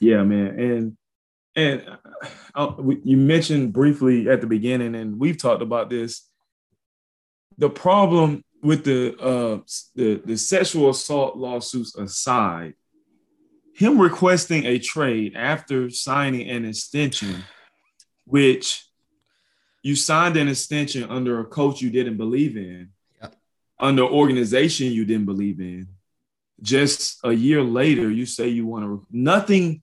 Yeah, 0.00 0.22
man. 0.22 0.58
And 0.58 0.96
and 1.54 1.98
uh, 2.54 2.74
we- 2.78 3.00
you 3.04 3.16
mentioned 3.16 3.72
briefly 3.72 4.28
at 4.28 4.40
the 4.40 4.46
beginning, 4.46 4.94
and 4.94 5.18
we've 5.18 5.38
talked 5.38 5.62
about 5.62 5.90
this. 5.90 6.28
The 7.58 7.70
problem 7.70 8.42
with 8.62 8.84
the 8.84 9.16
uh 9.18 9.60
the 9.94 10.20
the 10.24 10.36
sexual 10.36 10.90
assault 10.90 11.36
lawsuits 11.36 11.96
aside, 11.96 12.74
him 13.74 13.98
requesting 14.00 14.66
a 14.66 14.78
trade 14.78 15.34
after 15.36 15.88
signing 15.90 16.48
an 16.48 16.64
extension, 16.64 17.44
which 18.24 18.84
you 19.82 19.94
signed 19.94 20.36
an 20.36 20.48
extension 20.48 21.04
under 21.04 21.38
a 21.40 21.44
coach 21.44 21.80
you 21.80 21.90
didn't 21.90 22.16
believe 22.16 22.56
in, 22.56 22.90
under 23.78 24.02
organization 24.02 24.90
you 24.92 25.04
didn't 25.04 25.26
believe 25.26 25.60
in. 25.60 25.88
Just 26.60 27.20
a 27.22 27.32
year 27.32 27.62
later, 27.62 28.10
you 28.10 28.26
say 28.26 28.48
you 28.48 28.66
want 28.66 28.84
to. 28.84 29.06
Nothing 29.10 29.82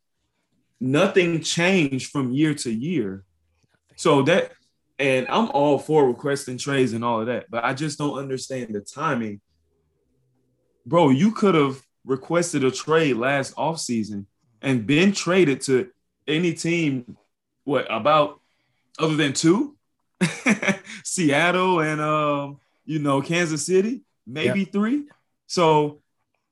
nothing 0.84 1.41
changed 1.41 2.12
from 2.12 2.34
year 2.34 2.54
to 2.54 2.69
year. 2.69 3.24
So 3.96 4.22
that, 4.24 4.52
and 5.00 5.26
I'm 5.30 5.50
all 5.52 5.80
for 5.80 6.06
requesting 6.06 6.58
trades 6.58 6.91
and 6.91 7.06
all 7.06 7.22
of 7.22 7.28
that, 7.28 7.46
but 7.50 7.63
I 7.63 7.74
just 7.74 7.98
don't 7.98 8.19
understand 8.19 8.76
the 8.76 8.82
timing. 8.82 9.39
Bro, 10.86 11.12
you 11.12 11.32
could 11.32 11.56
have 11.56 11.82
requested 12.06 12.65
a 12.65 12.72
trade 12.72 13.15
last 13.15 13.56
offseason 13.56 14.26
and 14.62 14.86
been 14.86 15.13
traded 15.13 15.62
to 15.62 15.89
any 16.28 16.54
team, 16.54 17.17
what 17.63 17.88
about 17.89 18.41
other 19.00 19.15
than 19.15 19.32
two? 19.32 19.78
Seattle 21.06 21.80
and 21.80 22.02
um, 22.02 22.60
you 22.86 23.00
know, 23.00 23.22
Kansas 23.22 23.65
City, 23.65 24.02
maybe 24.28 24.60
yep. 24.60 24.74
three. 24.74 25.06
So 25.48 26.02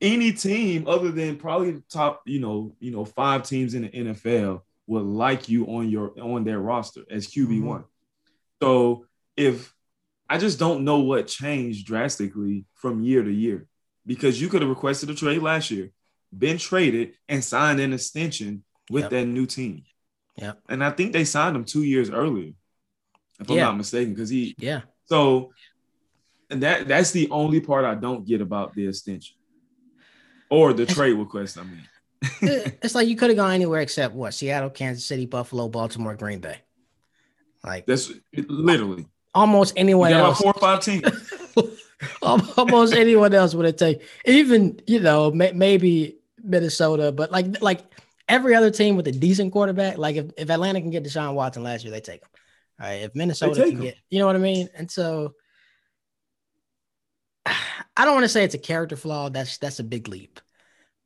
any 0.01 0.33
team 0.33 0.87
other 0.87 1.11
than 1.11 1.37
probably 1.37 1.71
the 1.71 1.83
top, 1.89 2.23
you 2.25 2.39
know, 2.39 2.75
you 2.79 2.91
know, 2.91 3.05
five 3.05 3.43
teams 3.43 3.75
in 3.75 3.83
the 3.83 3.89
NFL 3.89 4.61
would 4.87 5.03
like 5.03 5.47
you 5.47 5.65
on 5.67 5.89
your 5.89 6.19
on 6.19 6.43
their 6.43 6.59
roster 6.59 7.03
as 7.09 7.27
QB 7.27 7.61
one. 7.63 7.81
Mm-hmm. 7.81 8.65
So 8.65 9.05
if 9.37 9.73
I 10.27 10.37
just 10.37 10.59
don't 10.59 10.83
know 10.83 10.99
what 10.99 11.27
changed 11.27 11.85
drastically 11.85 12.65
from 12.75 13.03
year 13.03 13.23
to 13.23 13.31
year 13.31 13.67
because 14.05 14.41
you 14.41 14.49
could 14.49 14.61
have 14.61 14.69
requested 14.69 15.09
a 15.09 15.15
trade 15.15 15.41
last 15.41 15.69
year, 15.69 15.91
been 16.35 16.57
traded, 16.57 17.13
and 17.29 17.43
signed 17.43 17.79
an 17.79 17.93
extension 17.93 18.63
with 18.89 19.03
yep. 19.03 19.11
that 19.11 19.25
new 19.25 19.45
team. 19.45 19.83
Yeah. 20.35 20.53
And 20.67 20.83
I 20.83 20.89
think 20.91 21.13
they 21.13 21.25
signed 21.25 21.55
him 21.55 21.65
two 21.65 21.83
years 21.83 22.09
earlier, 22.09 22.53
if 23.39 23.49
yeah. 23.49 23.55
I'm 23.55 23.73
not 23.73 23.77
mistaken, 23.77 24.13
because 24.13 24.29
he 24.29 24.55
yeah. 24.57 24.81
So 25.05 25.51
and 26.49 26.63
that 26.63 26.87
that's 26.87 27.11
the 27.11 27.29
only 27.29 27.61
part 27.61 27.85
I 27.85 27.95
don't 27.95 28.25
get 28.25 28.41
about 28.41 28.73
the 28.73 28.87
extension 28.87 29.35
or 30.51 30.73
the 30.73 30.85
trade 30.85 31.13
request. 31.13 31.57
I 31.57 31.63
mean, 31.63 31.87
it's 32.83 32.93
like 32.93 33.07
you 33.07 33.15
could 33.15 33.31
have 33.31 33.37
gone 33.37 33.53
anywhere 33.53 33.81
except 33.81 34.13
what 34.13 34.35
Seattle, 34.35 34.69
Kansas 34.69 35.05
City, 35.05 35.25
Buffalo, 35.25 35.67
Baltimore, 35.67 36.15
Green 36.15 36.39
Bay. 36.39 36.57
Like 37.63 37.87
that's 37.87 38.11
literally 38.35 39.07
almost 39.33 39.73
anyone 39.75 40.13
else. 40.13 40.39
Four 40.39 40.53
or 40.53 40.59
five 40.59 40.81
teams. 40.81 41.03
almost 42.21 42.93
anyone 42.93 43.33
else 43.33 43.55
would 43.55 43.65
have 43.65 43.77
taken. 43.77 44.05
Even 44.25 44.79
you 44.85 44.99
know 44.99 45.31
may, 45.31 45.51
maybe 45.53 46.17
Minnesota, 46.43 47.11
but 47.11 47.31
like 47.31 47.61
like 47.61 47.81
every 48.27 48.55
other 48.55 48.71
team 48.71 48.95
with 48.95 49.07
a 49.07 49.11
decent 49.11 49.51
quarterback. 49.51 49.97
Like 49.97 50.15
if, 50.15 50.25
if 50.37 50.49
Atlanta 50.49 50.81
can 50.81 50.91
get 50.91 51.03
Deshaun 51.03 51.33
Watson 51.33 51.63
last 51.63 51.83
year, 51.83 51.91
they 51.91 52.01
take 52.01 52.21
him. 52.21 52.29
All 52.79 52.87
right, 52.87 53.01
if 53.01 53.15
Minnesota 53.15 53.61
can 53.61 53.71
him. 53.71 53.81
get, 53.81 53.95
you 54.09 54.19
know 54.19 54.25
what 54.25 54.35
I 54.35 54.39
mean, 54.39 54.69
and 54.75 54.89
so 54.89 55.33
I 57.45 58.05
don't 58.05 58.13
want 58.13 58.23
to 58.23 58.29
say 58.29 58.43
it's 58.43 58.55
a 58.55 58.59
character 58.59 58.95
flaw. 58.95 59.29
That's 59.29 59.57
that's 59.57 59.79
a 59.79 59.83
big 59.83 60.07
leap. 60.07 60.39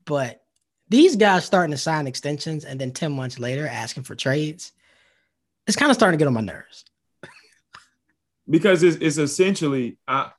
But 0.05 0.43
these 0.89 1.15
guys 1.15 1.45
starting 1.45 1.71
to 1.71 1.77
sign 1.77 2.07
extensions 2.07 2.63
and 2.63 2.79
then 2.79 2.91
10 2.91 3.11
months 3.11 3.39
later 3.39 3.67
asking 3.67 4.03
for 4.03 4.13
trades, 4.15 4.71
it's 5.65 5.75
kind 5.75 5.89
of 5.89 5.95
starting 5.95 6.17
to 6.17 6.21
get 6.21 6.27
on 6.27 6.33
my 6.33 6.41
nerves. 6.41 6.85
because 8.49 8.83
it's, 8.83 8.97
it's 8.97 9.17
essentially 9.17 9.97
I, 10.07 10.31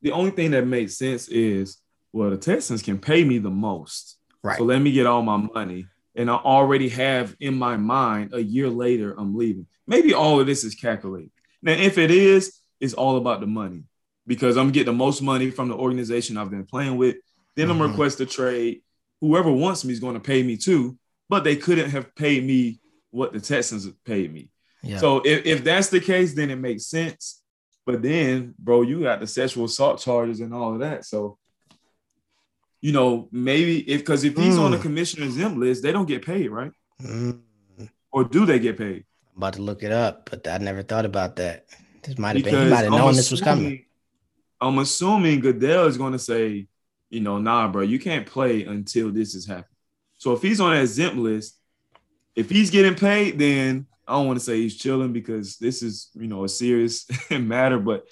the 0.00 0.12
only 0.12 0.30
thing 0.30 0.52
that 0.52 0.66
makes 0.66 0.96
sense 0.96 1.28
is 1.28 1.78
well, 2.12 2.30
the 2.30 2.36
Texans 2.36 2.82
can 2.82 2.98
pay 2.98 3.24
me 3.24 3.38
the 3.38 3.50
most. 3.50 4.18
Right. 4.42 4.58
So 4.58 4.64
let 4.64 4.80
me 4.80 4.92
get 4.92 5.06
all 5.06 5.22
my 5.22 5.36
money. 5.36 5.86
And 6.14 6.30
I 6.30 6.34
already 6.34 6.90
have 6.90 7.34
in 7.40 7.54
my 7.54 7.76
mind 7.76 8.34
a 8.34 8.42
year 8.42 8.68
later, 8.68 9.14
I'm 9.16 9.34
leaving. 9.34 9.66
Maybe 9.86 10.12
all 10.12 10.40
of 10.40 10.46
this 10.46 10.62
is 10.62 10.74
calculated. 10.74 11.30
Now, 11.62 11.72
if 11.72 11.96
it 11.96 12.10
is, 12.10 12.58
it's 12.80 12.92
all 12.92 13.16
about 13.16 13.40
the 13.40 13.46
money 13.46 13.84
because 14.26 14.56
I'm 14.56 14.70
getting 14.70 14.92
the 14.92 14.98
most 14.98 15.22
money 15.22 15.50
from 15.50 15.68
the 15.68 15.74
organization 15.74 16.36
I've 16.36 16.50
been 16.50 16.66
playing 16.66 16.96
with. 16.96 17.16
Then 17.56 17.68
mm-hmm. 17.68 17.82
I'm 17.82 17.90
request 17.90 18.20
a 18.20 18.26
trade. 18.26 18.82
Whoever 19.20 19.50
wants 19.50 19.84
me 19.84 19.92
is 19.92 20.00
going 20.00 20.14
to 20.14 20.20
pay 20.20 20.42
me 20.42 20.56
too, 20.56 20.98
but 21.28 21.44
they 21.44 21.56
couldn't 21.56 21.90
have 21.90 22.14
paid 22.14 22.44
me 22.44 22.80
what 23.10 23.32
the 23.32 23.40
Texans 23.40 23.88
paid 24.04 24.32
me. 24.32 24.50
Yeah. 24.82 24.98
So 24.98 25.18
if, 25.24 25.46
if 25.46 25.64
that's 25.64 25.88
the 25.88 26.00
case, 26.00 26.34
then 26.34 26.50
it 26.50 26.56
makes 26.56 26.86
sense. 26.86 27.42
But 27.84 28.02
then, 28.02 28.54
bro, 28.58 28.82
you 28.82 29.02
got 29.02 29.20
the 29.20 29.26
sexual 29.26 29.64
assault 29.64 30.00
charges 30.00 30.40
and 30.40 30.54
all 30.54 30.74
of 30.74 30.80
that. 30.80 31.04
So, 31.04 31.38
you 32.80 32.92
know, 32.92 33.28
maybe 33.30 33.78
if 33.78 34.00
because 34.00 34.24
if 34.24 34.36
he's 34.36 34.56
mm. 34.56 34.60
on 34.60 34.70
the 34.72 34.78
commissioner's 34.78 35.34
exempt 35.34 35.58
list, 35.58 35.82
they 35.82 35.92
don't 35.92 36.06
get 36.06 36.24
paid, 36.24 36.50
right? 36.50 36.72
Mm. 37.00 37.40
Or 38.10 38.24
do 38.24 38.44
they 38.44 38.58
get 38.58 38.76
paid? 38.76 39.04
I'm 39.34 39.38
about 39.38 39.54
to 39.54 39.62
look 39.62 39.82
it 39.82 39.92
up, 39.92 40.28
but 40.30 40.46
I 40.46 40.58
never 40.58 40.82
thought 40.82 41.06
about 41.06 41.36
that. 41.36 41.66
This 42.02 42.18
might 42.18 42.36
have 42.36 42.44
been 42.44 42.64
he 42.64 42.70
might 42.70 42.82
have 42.82 42.90
known 42.90 43.14
this 43.14 43.30
was 43.30 43.40
coming. 43.40 43.84
I'm 44.62 44.78
assuming 44.78 45.40
Goodell 45.40 45.86
is 45.86 45.98
going 45.98 46.12
to 46.12 46.18
say, 46.18 46.68
you 47.10 47.20
know, 47.20 47.38
nah, 47.38 47.66
bro, 47.66 47.82
you 47.82 47.98
can't 47.98 48.24
play 48.24 48.64
until 48.64 49.10
this 49.10 49.34
is 49.34 49.44
happening. 49.44 49.66
So 50.18 50.32
if 50.32 50.40
he's 50.40 50.60
on 50.60 50.72
that 50.72 50.82
exempt 50.82 51.16
list, 51.16 51.56
if 52.36 52.48
he's 52.48 52.70
getting 52.70 52.94
paid, 52.94 53.38
then 53.40 53.86
I 54.06 54.12
don't 54.12 54.28
want 54.28 54.38
to 54.38 54.44
say 54.44 54.56
he's 54.60 54.76
chilling 54.76 55.12
because 55.12 55.56
this 55.56 55.82
is, 55.82 56.10
you 56.14 56.28
know, 56.28 56.44
a 56.44 56.48
serious 56.48 57.06
matter, 57.30 57.80
but 57.80 58.06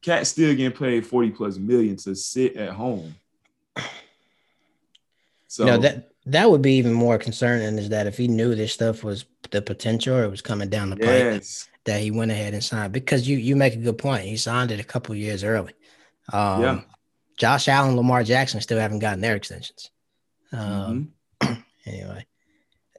Cat 0.00 0.26
still 0.26 0.54
getting 0.54 0.76
paid 0.76 1.06
40 1.06 1.30
plus 1.30 1.58
million 1.58 1.96
to 1.96 2.14
sit 2.14 2.56
at 2.56 2.70
home. 2.70 3.14
So 5.46 5.66
no, 5.66 5.78
that 5.78 6.08
that 6.26 6.50
would 6.50 6.62
be 6.62 6.72
even 6.78 6.94
more 6.94 7.18
concerning 7.18 7.78
is 7.78 7.90
that 7.90 8.06
if 8.06 8.16
he 8.16 8.28
knew 8.28 8.54
this 8.54 8.72
stuff 8.72 9.04
was 9.04 9.24
the 9.50 9.62
potential 9.62 10.16
or 10.16 10.24
it 10.24 10.30
was 10.30 10.40
coming 10.40 10.68
down 10.68 10.90
the 10.90 10.96
yes. 10.96 11.68
That 11.84 12.00
he 12.00 12.10
went 12.10 12.30
ahead 12.30 12.54
and 12.54 12.64
signed 12.64 12.92
because 12.92 13.28
you 13.28 13.36
you 13.36 13.56
make 13.56 13.74
a 13.74 13.78
good 13.78 13.98
point. 13.98 14.24
He 14.24 14.36
signed 14.36 14.70
it 14.70 14.80
a 14.80 14.84
couple 14.84 15.14
years 15.14 15.44
early. 15.44 15.72
Um, 16.32 16.62
yeah. 16.62 16.80
Josh 17.36 17.68
Allen, 17.68 17.96
Lamar 17.96 18.22
Jackson 18.22 18.60
still 18.60 18.78
haven't 18.78 19.00
gotten 19.00 19.20
their 19.20 19.36
extensions. 19.36 19.90
Um, 20.52 21.12
mm-hmm. 21.40 21.60
anyway, 21.86 22.26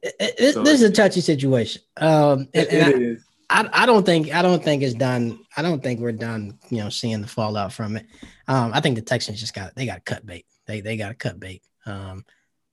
it, 0.02 0.34
it, 0.38 0.54
so, 0.54 0.62
this 0.62 0.82
is 0.82 0.90
a 0.90 0.92
touchy 0.92 1.20
situation. 1.20 1.82
Um, 1.96 2.48
and, 2.54 2.68
and 2.68 2.84
I, 2.84 2.98
is. 2.98 3.24
I, 3.48 3.68
I, 3.72 3.86
don't 3.86 4.04
think 4.04 4.34
I 4.34 4.42
don't 4.42 4.62
think 4.62 4.82
it's 4.82 4.94
done. 4.94 5.40
I 5.56 5.62
don't 5.62 5.82
think 5.82 6.00
we're 6.00 6.12
done. 6.12 6.58
You 6.70 6.78
know, 6.78 6.90
seeing 6.90 7.22
the 7.22 7.28
fallout 7.28 7.72
from 7.72 7.96
it. 7.96 8.06
Um, 8.46 8.72
I 8.74 8.80
think 8.80 8.96
the 8.96 9.02
Texans 9.02 9.40
just 9.40 9.54
got 9.54 9.74
they 9.74 9.86
got 9.86 10.04
to 10.04 10.14
cut 10.14 10.26
bait. 10.26 10.46
They 10.66 10.80
they 10.80 10.96
got 10.96 11.08
to 11.08 11.14
cut 11.14 11.40
bait. 11.40 11.62
Um, 11.86 12.24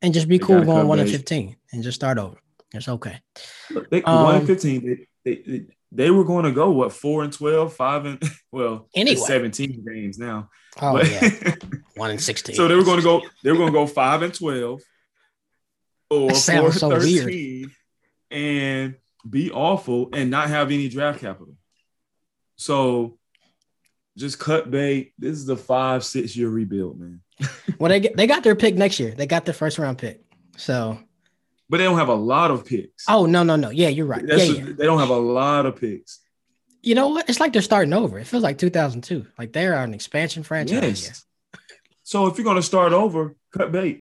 and 0.01 0.13
just 0.13 0.27
be 0.27 0.37
they 0.37 0.45
cool 0.45 0.63
going 0.63 0.87
one 0.87 0.99
and 0.99 1.09
fifteen 1.09 1.55
and 1.71 1.83
just 1.83 1.95
start 1.95 2.17
over. 2.17 2.37
It's 2.73 2.89
okay. 2.89 3.19
They, 3.89 4.01
um, 4.03 4.23
one 4.23 4.35
and 4.35 4.47
fifteen. 4.47 5.05
They, 5.23 5.35
they, 5.45 5.65
they 5.95 6.09
were 6.09 6.23
going 6.23 6.45
to 6.45 6.51
go 6.51 6.71
what 6.71 6.91
four 6.91 7.23
and 7.23 7.31
12, 7.31 7.73
five 7.73 8.05
and 8.05 8.21
well, 8.51 8.87
anyway. 8.95 9.15
17 9.15 9.85
games 9.85 10.17
now. 10.17 10.49
Oh 10.81 10.93
but, 10.93 11.09
yeah, 11.09 11.55
one 11.95 12.09
and 12.09 12.21
sixteen. 12.21 12.55
So 12.55 12.67
they 12.67 12.75
were 12.75 12.83
going 12.83 12.97
to 12.97 13.03
go. 13.03 13.21
They 13.43 13.51
were 13.51 13.57
going 13.57 13.71
to 13.71 13.77
go 13.77 13.85
five 13.85 14.23
and 14.23 14.33
twelve, 14.33 14.81
or 16.09 16.31
four 16.31 16.71
so 16.71 16.89
13, 16.89 17.25
weird. 17.25 17.71
and 18.31 18.95
be 19.29 19.51
awful 19.51 20.09
and 20.13 20.31
not 20.31 20.49
have 20.49 20.71
any 20.71 20.89
draft 20.89 21.19
capital. 21.19 21.53
So 22.55 23.19
just 24.17 24.39
cut 24.39 24.71
bait. 24.71 25.13
This 25.19 25.37
is 25.37 25.47
a 25.47 25.55
five 25.55 26.03
six 26.03 26.35
year 26.35 26.49
rebuild, 26.49 26.99
man. 26.99 27.21
well, 27.77 27.89
they 27.89 27.99
get, 27.99 28.17
they 28.17 28.25
got 28.25 28.43
their 28.43 28.55
pick 28.55 28.73
next 28.75 28.99
year. 28.99 29.11
They 29.11 29.27
got 29.27 29.45
their 29.45 29.53
first 29.53 29.77
round 29.77 29.99
pick. 29.99 30.23
So 30.57 30.97
but 31.69 31.77
they 31.77 31.83
don't 31.83 31.97
have 31.97 32.09
a 32.09 32.15
lot 32.15 32.51
of 32.51 32.65
picks. 32.65 33.05
Oh 33.07 33.25
no, 33.25 33.43
no, 33.43 33.55
no. 33.55 33.69
Yeah, 33.69 33.89
you're 33.89 34.05
right. 34.05 34.23
Yeah, 34.25 34.35
yeah. 34.35 34.65
They 34.77 34.85
don't 34.85 34.99
have 34.99 35.09
a 35.09 35.17
lot 35.17 35.65
of 35.65 35.79
picks. 35.79 36.19
You 36.81 36.95
know 36.95 37.09
what? 37.09 37.29
It's 37.29 37.39
like 37.39 37.53
they're 37.53 37.61
starting 37.61 37.93
over. 37.93 38.19
It 38.19 38.27
feels 38.27 38.43
like 38.43 38.57
2002. 38.57 39.25
Like 39.37 39.53
they 39.53 39.65
are 39.67 39.73
an 39.83 39.93
expansion 39.93 40.43
franchise. 40.43 41.03
Yes. 41.03 41.25
So 42.03 42.27
if 42.27 42.37
you're 42.37 42.45
gonna 42.45 42.61
start 42.61 42.93
over, 42.93 43.35
cut 43.51 43.71
bait. 43.71 43.99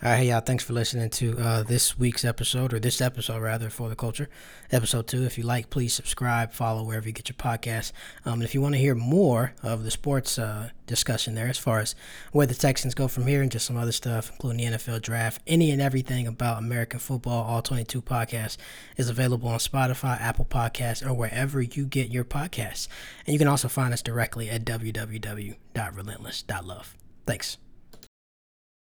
All 0.00 0.10
right, 0.10 0.18
hey 0.18 0.28
y'all. 0.28 0.38
Thanks 0.38 0.62
for 0.62 0.74
listening 0.74 1.10
to 1.10 1.36
uh, 1.40 1.64
this 1.64 1.98
week's 1.98 2.24
episode, 2.24 2.72
or 2.72 2.78
this 2.78 3.00
episode 3.00 3.42
rather, 3.42 3.68
for 3.68 3.88
the 3.88 3.96
culture, 3.96 4.28
episode 4.70 5.08
two. 5.08 5.24
If 5.24 5.36
you 5.36 5.42
like, 5.42 5.70
please 5.70 5.92
subscribe, 5.92 6.52
follow 6.52 6.84
wherever 6.84 7.08
you 7.08 7.12
get 7.12 7.28
your 7.28 7.34
podcasts. 7.34 7.90
Um, 8.24 8.40
if 8.40 8.54
you 8.54 8.60
want 8.60 8.76
to 8.76 8.80
hear 8.80 8.94
more 8.94 9.54
of 9.60 9.82
the 9.82 9.90
sports 9.90 10.38
uh, 10.38 10.70
discussion 10.86 11.34
there, 11.34 11.48
as 11.48 11.58
far 11.58 11.80
as 11.80 11.96
where 12.30 12.46
the 12.46 12.54
Texans 12.54 12.94
go 12.94 13.08
from 13.08 13.26
here, 13.26 13.42
and 13.42 13.50
just 13.50 13.66
some 13.66 13.76
other 13.76 13.90
stuff, 13.90 14.30
including 14.30 14.70
the 14.70 14.76
NFL 14.76 15.02
draft, 15.02 15.42
any 15.48 15.72
and 15.72 15.82
everything 15.82 16.28
about 16.28 16.58
American 16.58 17.00
football, 17.00 17.42
all 17.42 17.60
22 17.60 18.00
podcasts 18.00 18.56
is 18.96 19.08
available 19.08 19.48
on 19.48 19.58
Spotify, 19.58 20.20
Apple 20.20 20.44
Podcasts, 20.44 21.04
or 21.04 21.12
wherever 21.12 21.60
you 21.60 21.86
get 21.86 22.08
your 22.08 22.24
podcasts. 22.24 22.86
And 23.26 23.32
you 23.32 23.38
can 23.40 23.48
also 23.48 23.66
find 23.66 23.92
us 23.92 24.02
directly 24.02 24.48
at 24.48 24.64
www.relentless.love. 24.64 26.94
Thanks. 27.26 27.58